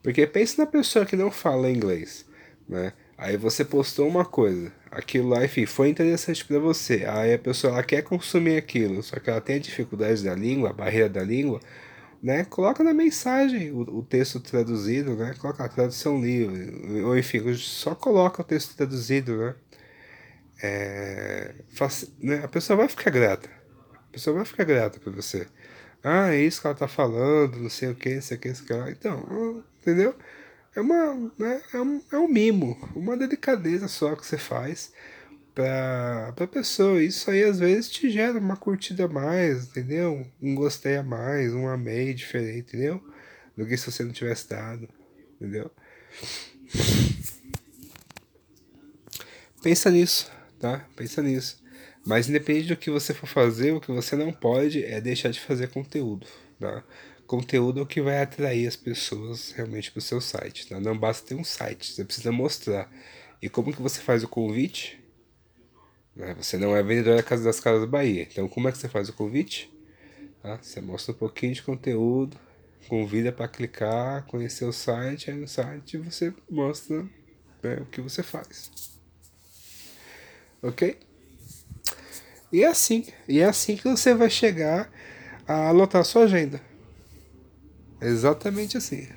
[0.03, 2.27] Porque pense na pessoa que não fala inglês,
[2.69, 2.93] né?
[3.17, 7.05] Aí você postou uma coisa, aquilo lá, enfim, foi interessante para você.
[7.07, 10.71] Aí a pessoa ela quer consumir aquilo, só que ela tem a dificuldade da língua,
[10.71, 11.61] a barreira da língua,
[12.25, 12.45] né?
[12.47, 15.35] Coloca na mensagem o, o texto traduzido, né?
[15.39, 19.55] Coloca a tradução livre, ou enfim, só coloca o texto traduzido, né?
[20.63, 22.43] É, faz, né?
[22.43, 23.51] A pessoa vai ficar grata.
[24.09, 25.47] A pessoa vai ficar grata para você.
[26.03, 28.49] Ah, é isso que ela tá falando, não sei o que, não sei o que,
[28.49, 28.91] não sei o que.
[28.91, 30.15] Então, entendeu?
[30.75, 34.93] é uma né, é, um, é um mimo, uma delicadeza só que você faz
[35.55, 37.03] pra, pra pessoa.
[37.03, 40.27] Isso aí às vezes te gera uma curtida a mais, entendeu?
[40.43, 43.03] Um gostei a mais, um amei diferente, entendeu?
[43.57, 44.89] Do que se você não tivesse dado,
[45.37, 45.71] entendeu?
[49.63, 50.87] Pensa nisso, tá?
[50.97, 51.63] Pensa nisso.
[52.05, 55.41] Mas independente do que você for fazer, o que você não pode é deixar de
[55.41, 56.27] fazer conteúdo,
[56.61, 56.85] tá?
[57.27, 60.67] conteúdo é o que vai atrair as pessoas realmente para o seu site.
[60.67, 60.79] Tá?
[60.79, 62.91] Não basta ter um site, você precisa mostrar.
[63.41, 65.04] E como que você faz o convite?
[66.15, 66.35] Né?
[66.35, 68.27] Você não é vendedor da Casa das Casas Bahia.
[68.31, 69.73] Então como é que você faz o convite?
[70.43, 70.59] Tá?
[70.61, 72.37] Você mostra um pouquinho de conteúdo,
[72.89, 77.03] convida para clicar, conhecer o site, aí no site você mostra
[77.63, 78.71] né, o que você faz.
[80.63, 80.99] Ok?
[82.53, 84.91] E é assim, e é assim que você vai chegar
[85.47, 86.61] a lotar sua agenda.
[88.01, 89.09] Exatamente assim.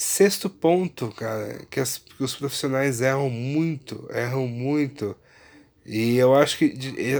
[0.00, 5.16] Sexto ponto, cara, que, as, que os profissionais erram muito, erram muito.
[5.84, 6.72] E eu acho que,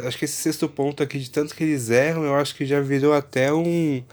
[0.06, 2.80] acho que esse sexto ponto aqui, de tanto que eles erram, eu acho que já
[2.80, 4.04] virou até um.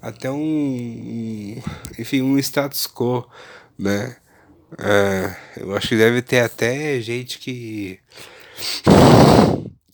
[0.00, 0.38] Até um.
[0.38, 1.62] um
[1.98, 3.28] enfim, um status quo,
[3.78, 4.16] né?
[4.78, 8.00] É, eu acho que deve ter até gente que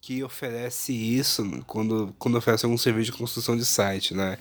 [0.00, 4.38] que oferece isso quando, quando oferece algum serviço de construção de site, né?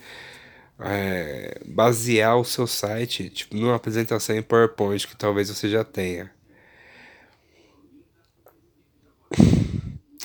[0.82, 6.32] É, basear o seu site tipo, numa apresentação em PowerPoint que talvez você já tenha.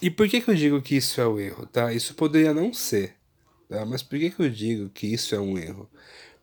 [0.02, 1.92] E por que, que eu digo que isso é um erro, tá?
[1.94, 3.16] Isso poderia não ser,
[3.68, 3.86] tá?
[3.86, 5.90] Mas por que, que eu digo que isso é um erro?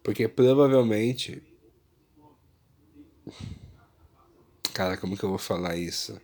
[0.03, 1.43] Porque provavelmente.
[4.75, 6.21] Cara, como que eu vou falar isso?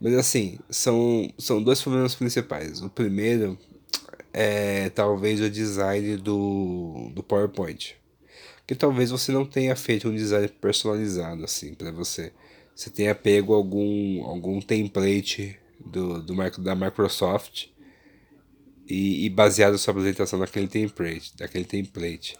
[0.00, 2.82] Mas assim, são, são dois problemas principais.
[2.82, 3.58] O primeiro
[4.32, 7.96] é talvez o design do, do PowerPoint.
[8.66, 12.32] Que talvez você não tenha feito um design personalizado assim para você.
[12.74, 17.66] Você tenha pego algum, algum template do, do, da Microsoft
[18.86, 22.36] e, e baseado sua apresentação naquele template, daquele template.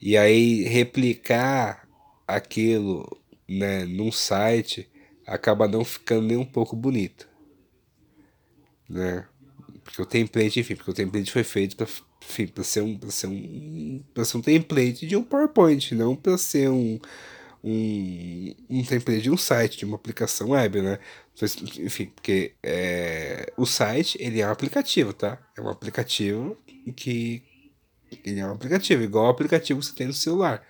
[0.00, 1.88] E aí replicar
[2.26, 4.88] aquilo né, num site
[5.26, 7.28] acaba não ficando nem um pouco bonito.
[8.88, 9.26] Né?
[9.94, 11.86] Porque o template, enfim, porque o template foi feito para
[12.20, 16.16] enfim, para ser um para ser um para ser um template de um PowerPoint, não
[16.16, 16.98] para ser um
[17.62, 20.98] um, um template de um site, de uma aplicação web, né?
[21.78, 25.38] Enfim, porque é, o site ele é um aplicativo, tá?
[25.56, 26.58] É um aplicativo
[26.96, 27.42] que
[28.24, 30.62] ele é um aplicativo, igual o aplicativo que você tem no celular.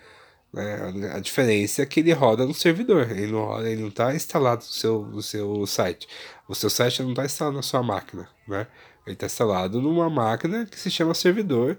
[0.52, 1.10] Né?
[1.14, 4.64] A diferença é que ele roda no servidor, ele não roda, ele não está instalado
[4.64, 6.06] no seu, no seu site.
[6.46, 8.66] O seu site não está instalado na sua máquina, né?
[9.06, 11.78] Ele está instalado numa máquina que se chama servidor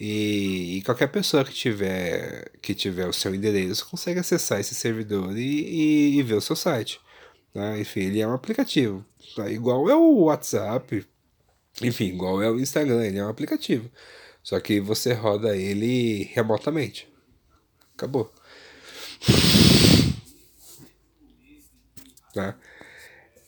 [0.00, 5.36] e, e, qualquer pessoa que tiver que tiver o seu endereço consegue acessar esse servidor
[5.36, 7.00] e, e, e ver o seu site.
[7.54, 7.80] Né?
[7.80, 9.04] Enfim, ele é um aplicativo.
[9.36, 9.50] Tá?
[9.50, 11.06] Igual é o WhatsApp,
[11.80, 13.90] enfim, igual é o Instagram, ele é um aplicativo.
[14.42, 17.08] Só que você roda ele remotamente.
[17.94, 18.32] Acabou.
[22.34, 22.56] Tá?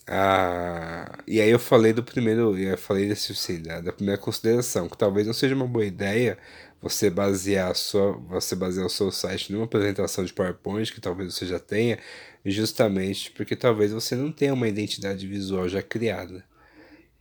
[0.07, 4.87] Ah, e aí eu falei do primeiro, eu falei desse, assim, da, da, primeira consideração,
[4.87, 6.37] que talvez não seja uma boa ideia
[6.79, 11.47] você basear, sua, você basear o seu site numa apresentação de PowerPoint, que talvez você
[11.47, 11.97] já tenha,
[12.45, 16.45] justamente porque talvez você não tenha uma identidade visual já criada,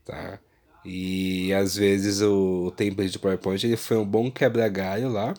[0.04, 0.38] tá?
[0.84, 5.34] E às vezes o, o template de PowerPoint ele foi um bom quebra-galho lá,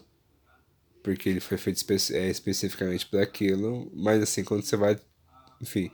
[1.04, 4.98] porque ele foi feito espe é, especificamente para aquilo, mas assim, quando você vai,
[5.62, 5.92] enfim,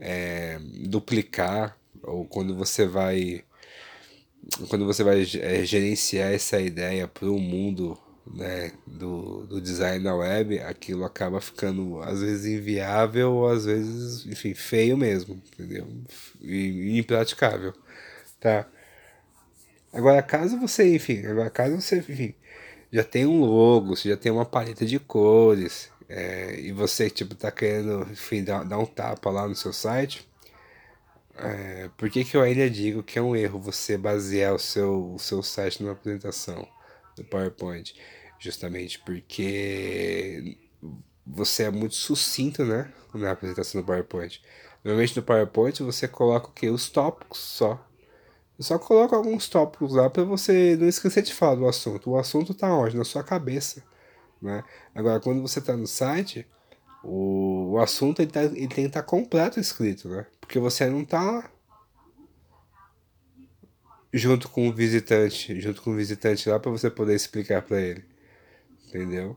[0.00, 3.44] é, duplicar, ou quando você vai
[4.68, 7.98] quando você vai é, gerenciar essa ideia para o mundo
[8.34, 14.26] né, do, do design da web, aquilo acaba ficando às vezes inviável ou às vezes,
[14.26, 15.86] enfim, feio mesmo, entendeu?
[16.40, 17.74] E, e impraticável,
[18.40, 18.66] tá?
[19.92, 22.34] Agora, caso você, enfim, agora caso você, enfim,
[22.92, 27.34] já tem um logo, você já tem uma paleta de cores, é, e você, tipo,
[27.34, 30.28] tá querendo, enfim, dar, dar um tapa lá no seu site,
[31.36, 35.14] é, por que, que eu ainda digo que é um erro você basear o seu,
[35.14, 36.66] o seu site numa apresentação
[37.16, 37.94] do PowerPoint?
[38.40, 40.56] Justamente porque
[41.26, 42.92] você é muito sucinto, né?
[43.14, 44.42] Na apresentação do PowerPoint.
[44.84, 46.68] Normalmente no PowerPoint você coloca o que?
[46.68, 47.84] Os tópicos só.
[48.58, 52.10] Só coloca alguns tópicos lá para você não esquecer de falar do assunto.
[52.10, 52.96] O assunto tá onde?
[52.96, 53.84] Na sua cabeça.
[54.40, 54.62] Né?
[54.94, 56.46] Agora, quando você está no site,
[57.02, 60.26] o, o assunto ele, tá, ele tem que estar tá completo escrito, né?
[60.40, 61.50] Porque você não está
[64.12, 68.04] junto com o visitante, junto com o visitante lá para você poder explicar para ele.
[68.86, 69.36] Entendeu?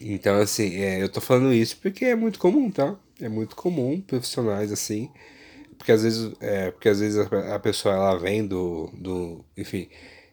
[0.00, 2.96] Então, assim, é, eu tô falando isso porque é muito comum, tá?
[3.20, 5.10] É muito comum profissionais assim.
[5.76, 9.44] Porque às vezes, é, porque às vezes a, a pessoa ela vem do, do.
[9.56, 9.88] Enfim,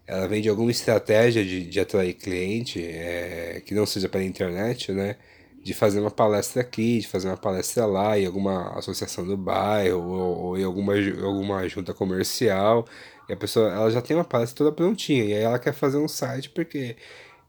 [0.08, 4.92] ela vem de alguma estratégia de, de atrair cliente é, que não seja pela internet,
[4.94, 5.18] né?
[5.64, 10.00] De fazer uma palestra aqui, de fazer uma palestra lá, em alguma associação do bairro,
[10.02, 10.94] ou, ou em alguma,
[11.24, 12.88] alguma junta comercial.
[13.30, 15.98] E a pessoa ela já tem uma palestra toda prontinha, e aí ela quer fazer
[15.98, 16.96] um site porque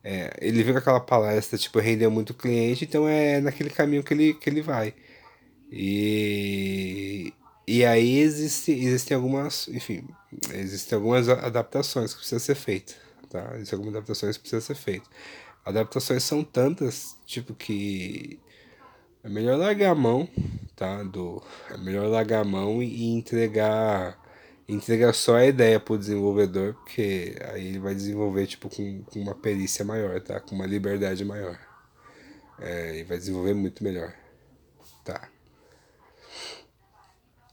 [0.02, 4.14] é, ele viu que aquela palestra tipo, rendeu muito cliente, então é naquele caminho que
[4.14, 4.94] ele, que ele vai.
[5.70, 7.32] E,
[7.68, 10.08] e aí existe, existem algumas, enfim,
[10.54, 12.96] existem algumas adaptações que precisam ser feitas,
[13.28, 13.52] tá?
[13.56, 15.08] Existem algumas adaptações que precisam ser feitas.
[15.66, 18.40] Adaptações são tantas, tipo que
[19.22, 20.26] é melhor largar a mão,
[20.74, 21.02] tá?
[21.02, 24.18] Do, é melhor largar a mão e entregar
[24.66, 29.34] entregar só a ideia pro desenvolvedor, porque aí ele vai desenvolver tipo com, com uma
[29.34, 30.40] perícia maior, tá?
[30.40, 31.58] Com uma liberdade maior.
[32.58, 34.14] É, e vai desenvolver muito melhor.
[35.04, 35.28] Tá.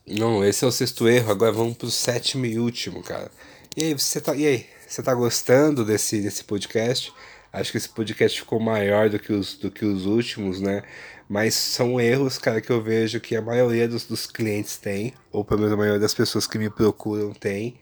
[0.08, 1.32] Não, esse é o sexto erro.
[1.32, 3.32] Agora vamos pro sétimo e último, cara.
[3.76, 7.12] E aí, você tá, e aí, você tá gostando desse, desse podcast?
[7.52, 10.84] Acho que esse podcast ficou maior do que os, do que os últimos, né?
[11.28, 15.44] Mas são erros, cara, que eu vejo que a maioria dos, dos clientes tem, ou
[15.44, 17.80] pelo menos a maioria das pessoas que me procuram tem.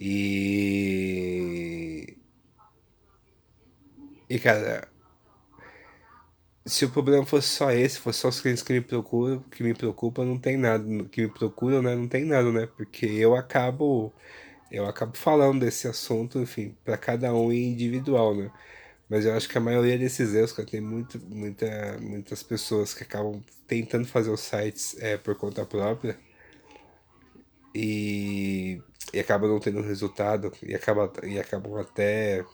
[0.00, 2.16] E.
[4.30, 4.88] E, cara,
[6.68, 9.74] se o problema fosse só esse, fosse só os clientes que me procuram, que me
[9.74, 12.66] preocupam, não tem nada, que me procuram, né, não tem nada, né?
[12.76, 14.12] Porque eu acabo
[14.70, 18.50] eu acabo falando desse assunto, enfim, para cada um individual, né?
[19.08, 23.02] Mas eu acho que a maioria desses erros, cara, tem muito, muita, muitas pessoas que
[23.04, 26.18] acabam tentando fazer os sites é, por conta própria
[27.74, 32.44] e, e acabam não tendo resultado e, acaba, e acabam até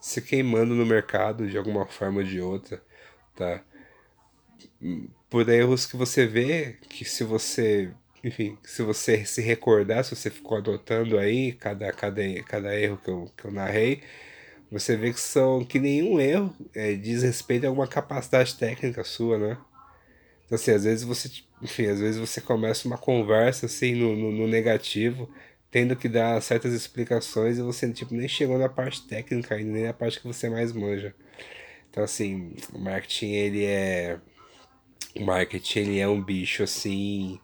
[0.00, 2.82] se queimando no mercado de alguma forma ou de outra
[3.38, 3.62] tá?
[5.30, 7.90] Por erros que você vê, que se você,
[8.24, 13.10] enfim, se você se recordar, se você ficou adotando aí cada, cada, cada erro que
[13.10, 14.02] eu, que eu narrei,
[14.70, 19.38] você vê que são que nenhum erro é, diz respeito a alguma capacidade técnica sua,
[19.38, 19.58] né?
[20.46, 21.30] Então, assim, às vezes você,
[21.62, 25.30] enfim, às vezes você começa uma conversa assim no, no, no negativo,
[25.70, 29.84] tendo que dar certas explicações e você tipo nem chegou na parte técnica ainda, nem
[29.84, 31.14] na parte que você mais manja.
[31.98, 34.20] Então, assim, o marketing ele é
[35.16, 37.40] o marketing ele é um bicho assim,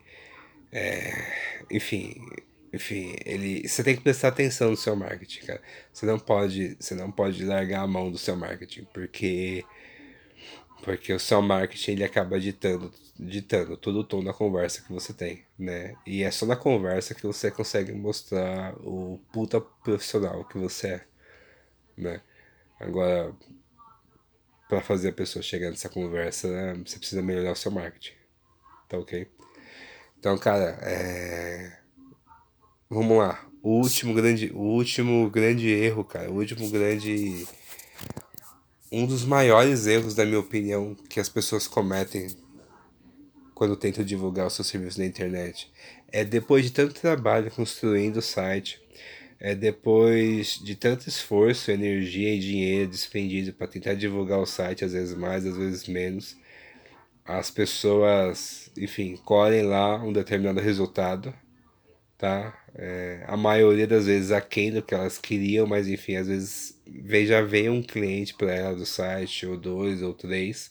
[0.70, 2.24] é, enfim,
[2.72, 5.60] enfim, ele, você tem que prestar atenção no seu marketing, cara.
[5.92, 9.64] Você não pode, você não pode largar a mão do seu marketing, porque
[10.84, 15.12] porque o seu marketing ele acaba ditando, ditando todo o tom da conversa que você
[15.12, 15.96] tem, né?
[16.06, 21.04] E é só na conversa que você consegue mostrar o puta profissional que você é,
[21.98, 22.20] né?
[22.78, 23.34] Agora,
[24.74, 28.14] para fazer a pessoa chegar nessa conversa, né, você precisa melhorar o seu marketing,
[28.88, 29.28] tá ok?
[30.18, 31.84] Então, cara, é
[32.94, 33.44] Vamos lá.
[33.60, 36.30] O último grande, o último grande erro, cara.
[36.30, 37.44] O último grande.
[38.92, 42.28] Um dos maiores erros, na minha opinião, que as pessoas cometem
[43.52, 45.72] quando tentam divulgar o seu serviço na internet.
[46.12, 48.80] É depois de tanto trabalho construindo o site,
[49.44, 54.92] é depois de tanto esforço, energia e dinheiro despendido para tentar divulgar o site, às
[54.92, 56.36] vezes mais, às vezes menos,
[57.24, 61.34] as pessoas, enfim, colhem lá um determinado resultado
[62.24, 62.58] tá?
[62.74, 67.26] É, a maioria das vezes aquém do que elas queriam, mas enfim, às vezes vem,
[67.26, 70.70] já vem um cliente para ela do site, ou dois, ou três.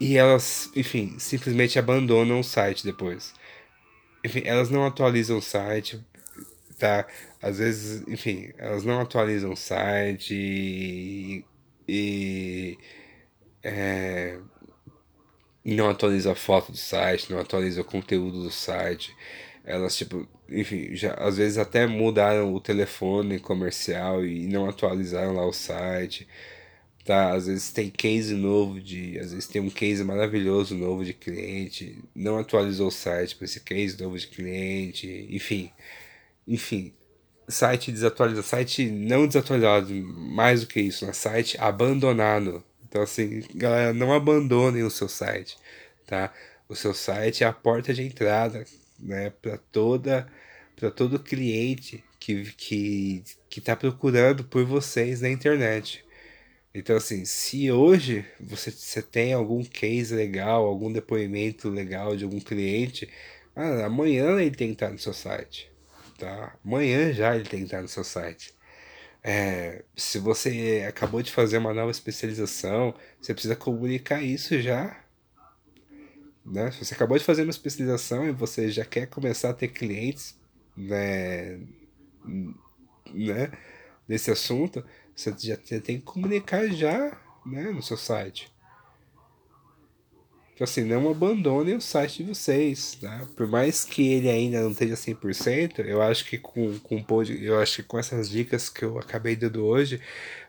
[0.00, 3.32] E elas, enfim, simplesmente abandonam o site depois.
[4.24, 6.00] Enfim, elas não atualizam o site,
[6.80, 7.06] tá?
[7.42, 11.44] Às vezes, enfim, elas não atualizam o site e,
[11.88, 12.78] e
[13.62, 14.38] é,
[15.64, 19.14] não atualiza a foto do site, não atualiza o conteúdo do site.
[19.64, 25.46] Elas, tipo, enfim, já às vezes até mudaram o telefone comercial e não atualizaram lá
[25.46, 26.26] o site.
[27.04, 31.14] Tá, às vezes tem case novo de, às vezes tem um case maravilhoso novo de
[31.14, 35.70] cliente, não atualizou o site para esse case novo de cliente, enfim.
[36.50, 36.92] Enfim,
[37.48, 41.12] site desatualizado, site não desatualizado, mais do que isso, né?
[41.12, 45.56] site abandonado, então, assim, galera, não abandonem o seu site,
[46.06, 46.34] tá?
[46.68, 48.64] O seu site é a porta de entrada,
[48.98, 50.26] né, para toda
[50.76, 56.04] para todo cliente que que que está procurando por vocês na internet.
[56.74, 62.40] Então, assim, se hoje você, você tem algum case legal, algum depoimento legal de algum
[62.40, 63.08] cliente,
[63.56, 65.69] ah, amanhã ele tem que estar no seu site,
[66.20, 66.54] tá?
[66.64, 68.54] Amanhã já ele tem que estar no seu site.
[69.22, 75.02] É, se você acabou de fazer uma nova especialização, você precisa comunicar isso já.
[76.44, 76.70] Né?
[76.70, 80.34] Se você acabou de fazer uma especialização e você já quer começar a ter clientes
[80.76, 81.60] né,
[83.12, 83.52] né,
[84.08, 88.50] nesse assunto, você já tem que comunicar já né, no seu site.
[90.60, 93.26] Então, assim, não abandonem o site de vocês, tá?
[93.34, 97.76] Por mais que ele ainda não esteja 100%, eu acho que com, com eu acho
[97.76, 100.02] que com essas dicas que eu acabei dando hoje,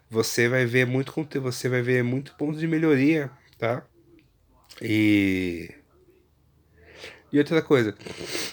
[0.10, 3.88] você vai ver muito conteúdo, você vai ver muito ponto de melhoria, tá?
[4.82, 5.74] E
[7.32, 7.96] e outra coisa,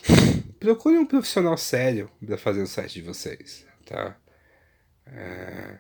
[0.61, 4.17] procure um profissional sério para fazer o site de vocês, tá?
[5.07, 5.79] É...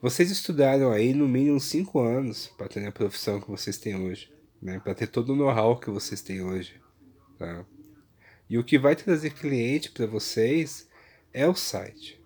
[0.00, 4.35] Vocês estudaram aí no mínimo 5 anos para ter a profissão que vocês têm hoje
[4.60, 4.80] né?
[4.80, 6.80] Para ter todo o know-how que vocês têm hoje,
[7.38, 7.64] tá?
[8.48, 10.88] E o que vai trazer cliente para vocês
[11.32, 12.20] é o site,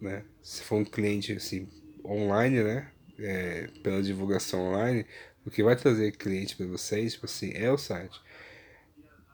[0.00, 0.24] né?
[0.42, 1.68] Se for um cliente assim
[2.04, 2.90] online, né?
[3.18, 5.04] É, pela divulgação online,
[5.44, 8.20] o que vai trazer cliente para vocês, tipo assim, é o site.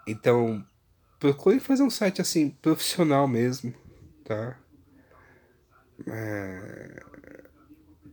[0.06, 0.66] Então,
[1.18, 3.74] procure fazer um site assim profissional mesmo,
[4.24, 4.58] tá?
[6.06, 7.02] É,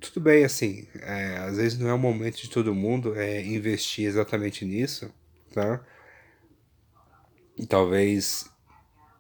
[0.01, 4.05] tudo bem, assim, é, às vezes não é o momento de todo mundo é, investir
[4.05, 5.13] exatamente nisso,
[5.53, 5.79] tá?
[7.55, 8.49] E talvez,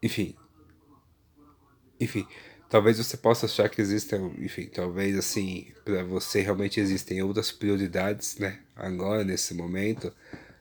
[0.01, 0.35] enfim,
[1.99, 2.27] enfim,
[2.69, 8.37] talvez você possa achar que existem, enfim, talvez assim, para você realmente existem outras prioridades,
[8.37, 8.59] né?
[8.75, 10.11] Agora, nesse momento,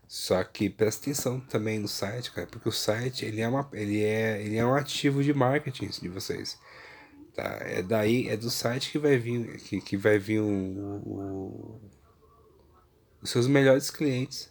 [0.06, 4.02] só que presta atenção também no site, cara, porque o site, ele é, uma, ele
[4.02, 6.58] é, ele é um ativo de marketing de vocês.
[7.34, 7.58] Tá?
[7.62, 11.80] É daí, é do site que vai vir, que, que vai vir o, o,
[13.22, 14.50] os seus melhores clientes.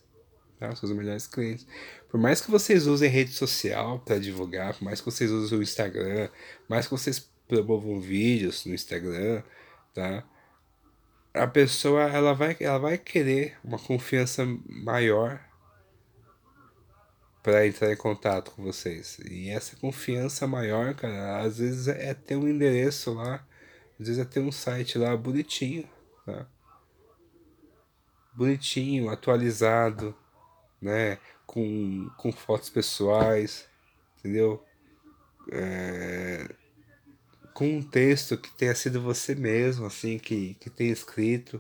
[0.60, 0.70] Tá?
[0.70, 1.66] Os seus melhores clientes.
[2.10, 5.64] Por mais que vocês usem rede social para divulgar, por mais que vocês usem o
[5.64, 6.30] Instagram,
[6.68, 9.44] mais que vocês promovam vídeos no Instagram,
[9.94, 10.24] tá?
[11.34, 15.40] A pessoa ela vai, ela vai querer uma confiança maior
[17.50, 19.18] para entrar em contato com vocês.
[19.28, 23.44] E essa confiança maior, cara, às vezes é ter um endereço lá
[24.00, 25.90] Às vezes é ter um site lá bonitinho,
[26.26, 26.48] tá?
[28.34, 30.16] Bonitinho, atualizado,
[30.80, 31.18] né?
[31.46, 33.68] Com, com fotos pessoais,
[34.20, 34.64] entendeu?
[35.52, 36.54] É,
[37.54, 41.60] com um texto que tenha sido você mesmo, assim, que, que tenha escrito,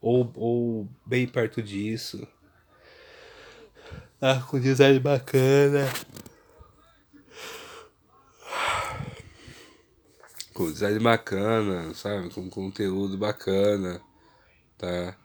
[0.00, 2.26] ou, ou bem perto disso.
[4.22, 5.88] Ah, com design bacana.
[10.52, 12.28] Com design bacana, sabe?
[12.28, 13.98] Com conteúdo bacana,
[14.76, 15.16] tá?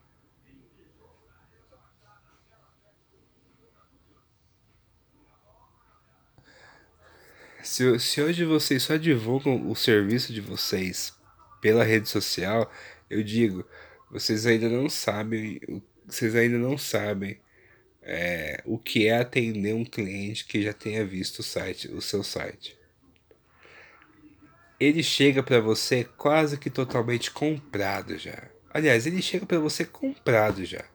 [7.62, 11.14] Se, se hoje vocês só divulgam o serviço de vocês
[11.60, 12.72] pela rede social,
[13.10, 13.66] eu digo,
[14.10, 15.60] vocês ainda não sabem,
[16.08, 17.44] vocês ainda não sabem
[18.06, 22.24] é, o que é atender um cliente que já tenha visto o site, o seu
[22.24, 22.78] site.
[24.80, 28.50] Ele chega para você quase que totalmente comprado já.
[28.74, 30.86] Aliás, ele chega para você comprado já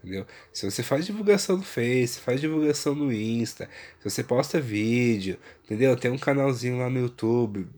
[0.00, 0.26] entendeu?
[0.52, 3.68] Se você faz divulgação no Face, faz divulgação no Insta,
[3.98, 5.96] se você posta vídeo, entendeu?
[5.96, 7.68] Tem um canalzinho lá no YouTube,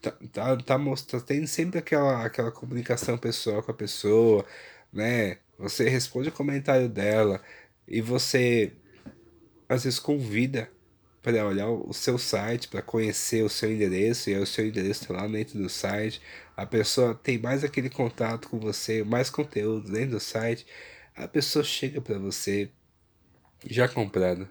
[0.00, 4.44] tá, tá, tá mostrando, tem sempre aquela, aquela comunicação pessoal com a pessoa,
[4.92, 5.38] né?
[5.58, 7.42] Você responde o comentário dela
[7.90, 8.72] e você
[9.68, 10.70] às vezes convida
[11.22, 15.02] para olhar o seu site, para conhecer o seu endereço, e aí o seu endereço
[15.02, 16.20] está lá dentro do site.
[16.56, 20.66] A pessoa tem mais aquele contato com você, mais conteúdo dentro do site
[21.22, 22.70] a pessoa chega para você
[23.66, 24.48] já comprado.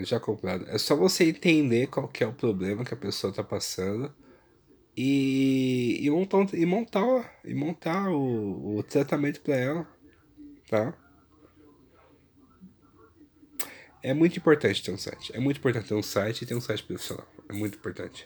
[0.00, 0.68] Já comprado.
[0.68, 4.12] É só você entender qual que é o problema que a pessoa tá passando
[4.96, 9.88] e, e montar, e montar, e montar o, o tratamento para ela,
[10.68, 10.94] tá?
[14.06, 15.32] É muito importante ter um site.
[15.34, 17.26] É muito importante ter um site e ter um site profissional.
[17.48, 18.24] É muito importante.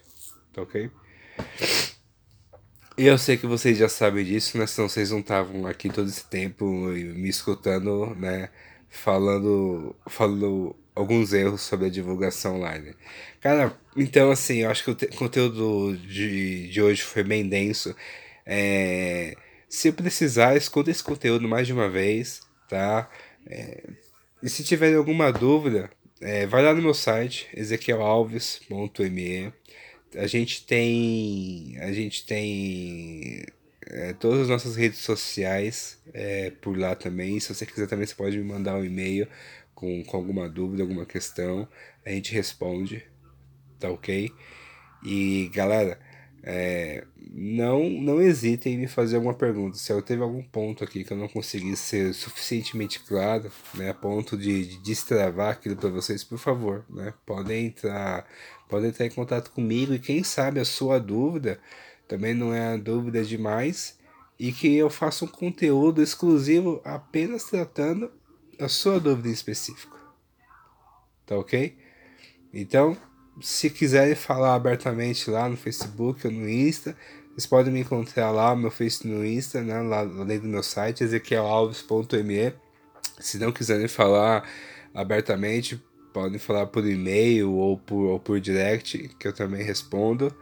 [0.52, 0.90] Tá ok?
[2.98, 4.66] E eu sei que vocês já sabem disso, né?
[4.66, 8.50] Senão vocês não estavam aqui todo esse tempo me escutando, né?
[8.90, 12.94] Falando, falando alguns erros sobre a divulgação online.
[13.40, 17.96] Cara, então assim, eu acho que o conteúdo de, de hoje foi bem denso.
[18.44, 19.34] É,
[19.66, 23.08] se precisar, escuta esse conteúdo mais de uma vez, tá?
[23.46, 24.09] É,
[24.42, 25.90] e se tiver alguma dúvida,
[26.20, 29.52] é, vai lá no meu site, ezequielalves.me
[30.16, 33.44] a gente tem a gente tem
[33.86, 37.38] é, todas as nossas redes sociais é, por lá também.
[37.40, 39.28] Se você quiser também, você pode me mandar um e-mail
[39.74, 41.68] com, com alguma dúvida, alguma questão.
[42.04, 43.04] A gente responde,
[43.78, 44.30] tá ok?
[45.04, 45.98] E galera,
[46.42, 49.76] é, não, não hesitem em me fazer alguma pergunta.
[49.76, 53.94] Se eu teve algum ponto aqui que eu não consegui ser suficientemente claro, né, a
[53.94, 58.26] ponto de, de destravar aquilo para vocês, por favor, né, podem entrar,
[58.68, 61.60] podem entrar em contato comigo e quem sabe a sua dúvida
[62.08, 63.98] também não é a dúvida demais
[64.38, 68.10] e que eu faça um conteúdo exclusivo apenas tratando
[68.58, 69.98] a sua dúvida em específico.
[71.26, 71.76] Tá ok?
[72.52, 72.96] Então,
[73.40, 76.96] se quiserem falar abertamente lá no Facebook ou no Insta,
[77.30, 81.02] vocês podem me encontrar lá, meu Face no Insta, né, lá além do meu site,
[81.02, 82.52] ezequielalves.me.
[83.18, 84.48] Se não quiserem falar
[84.94, 90.34] abertamente, podem falar por e-mail ou por, ou por direct, que eu também respondo.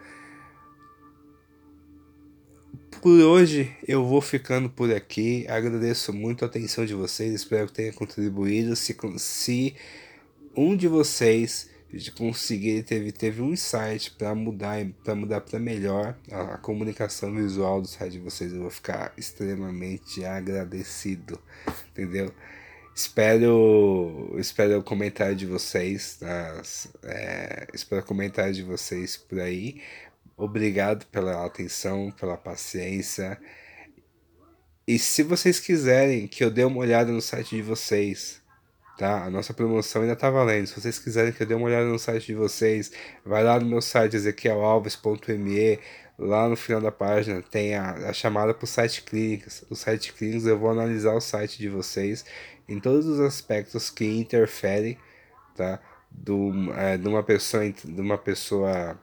[3.00, 5.46] Por hoje eu vou ficando por aqui.
[5.48, 7.32] Agradeço muito a atenção de vocês.
[7.32, 8.74] Espero que tenha contribuído.
[8.74, 9.76] Se, se
[10.56, 16.16] um de vocês de conseguir teve teve um insight para mudar para mudar para melhor
[16.30, 18.52] a, a, comunicação visual do site de vocês.
[18.52, 21.40] Eu vou ficar extremamente agradecido
[21.90, 22.32] entendeu?
[22.94, 26.62] Espero espero o comentário de vocês tá?
[27.04, 29.80] é, espero o comentário de vocês por aí.
[30.36, 33.40] Obrigado pela atenção pela paciência.
[34.86, 38.37] E se vocês quiserem que eu dê uma olhada no site de vocês
[38.98, 39.24] tá?
[39.24, 40.66] A nossa promoção ainda tá valendo.
[40.66, 42.92] Se vocês quiserem que eu dê uma olhada no site de vocês,
[43.24, 45.78] vai lá no meu site ezequielalves.me,
[46.18, 49.64] lá no final da página tem a, a chamada para o site clínicas.
[49.70, 52.24] O site clínicas eu vou analisar o site de vocês
[52.68, 54.98] em todos os aspectos que interferem,
[55.56, 55.80] tá?
[56.10, 58.98] Do, é, de uma pessoa de uma pessoa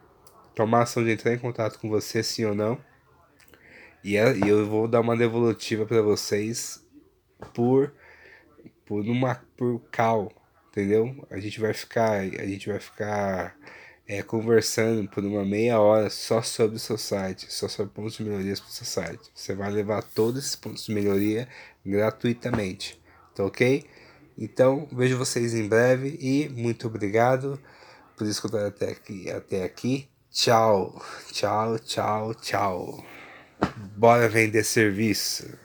[0.56, 2.80] tomar ação de entrar em contato com você sim ou não
[4.04, 6.84] e, é, e eu vou dar uma devolutiva para vocês
[7.54, 7.94] por
[8.86, 10.32] por uma por cal,
[10.70, 11.26] entendeu?
[11.30, 13.56] A gente vai ficar a gente vai ficar
[14.08, 18.24] é, conversando por uma meia hora só sobre o seu site, só sobre pontos de
[18.24, 19.32] melhorias para o seu site.
[19.34, 21.48] Você vai levar todos esses pontos de melhoria
[21.86, 23.02] gratuitamente,
[23.36, 23.86] tá ok?
[24.38, 27.60] Então vejo vocês em breve e muito obrigado
[28.18, 30.08] por escutar até aqui, até aqui.
[30.32, 31.02] Tchau,
[31.32, 33.04] tchau, tchau, tchau.
[33.98, 35.65] Bora vender serviço.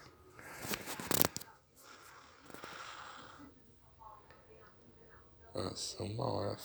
[5.63, 6.57] Nossa, uma hora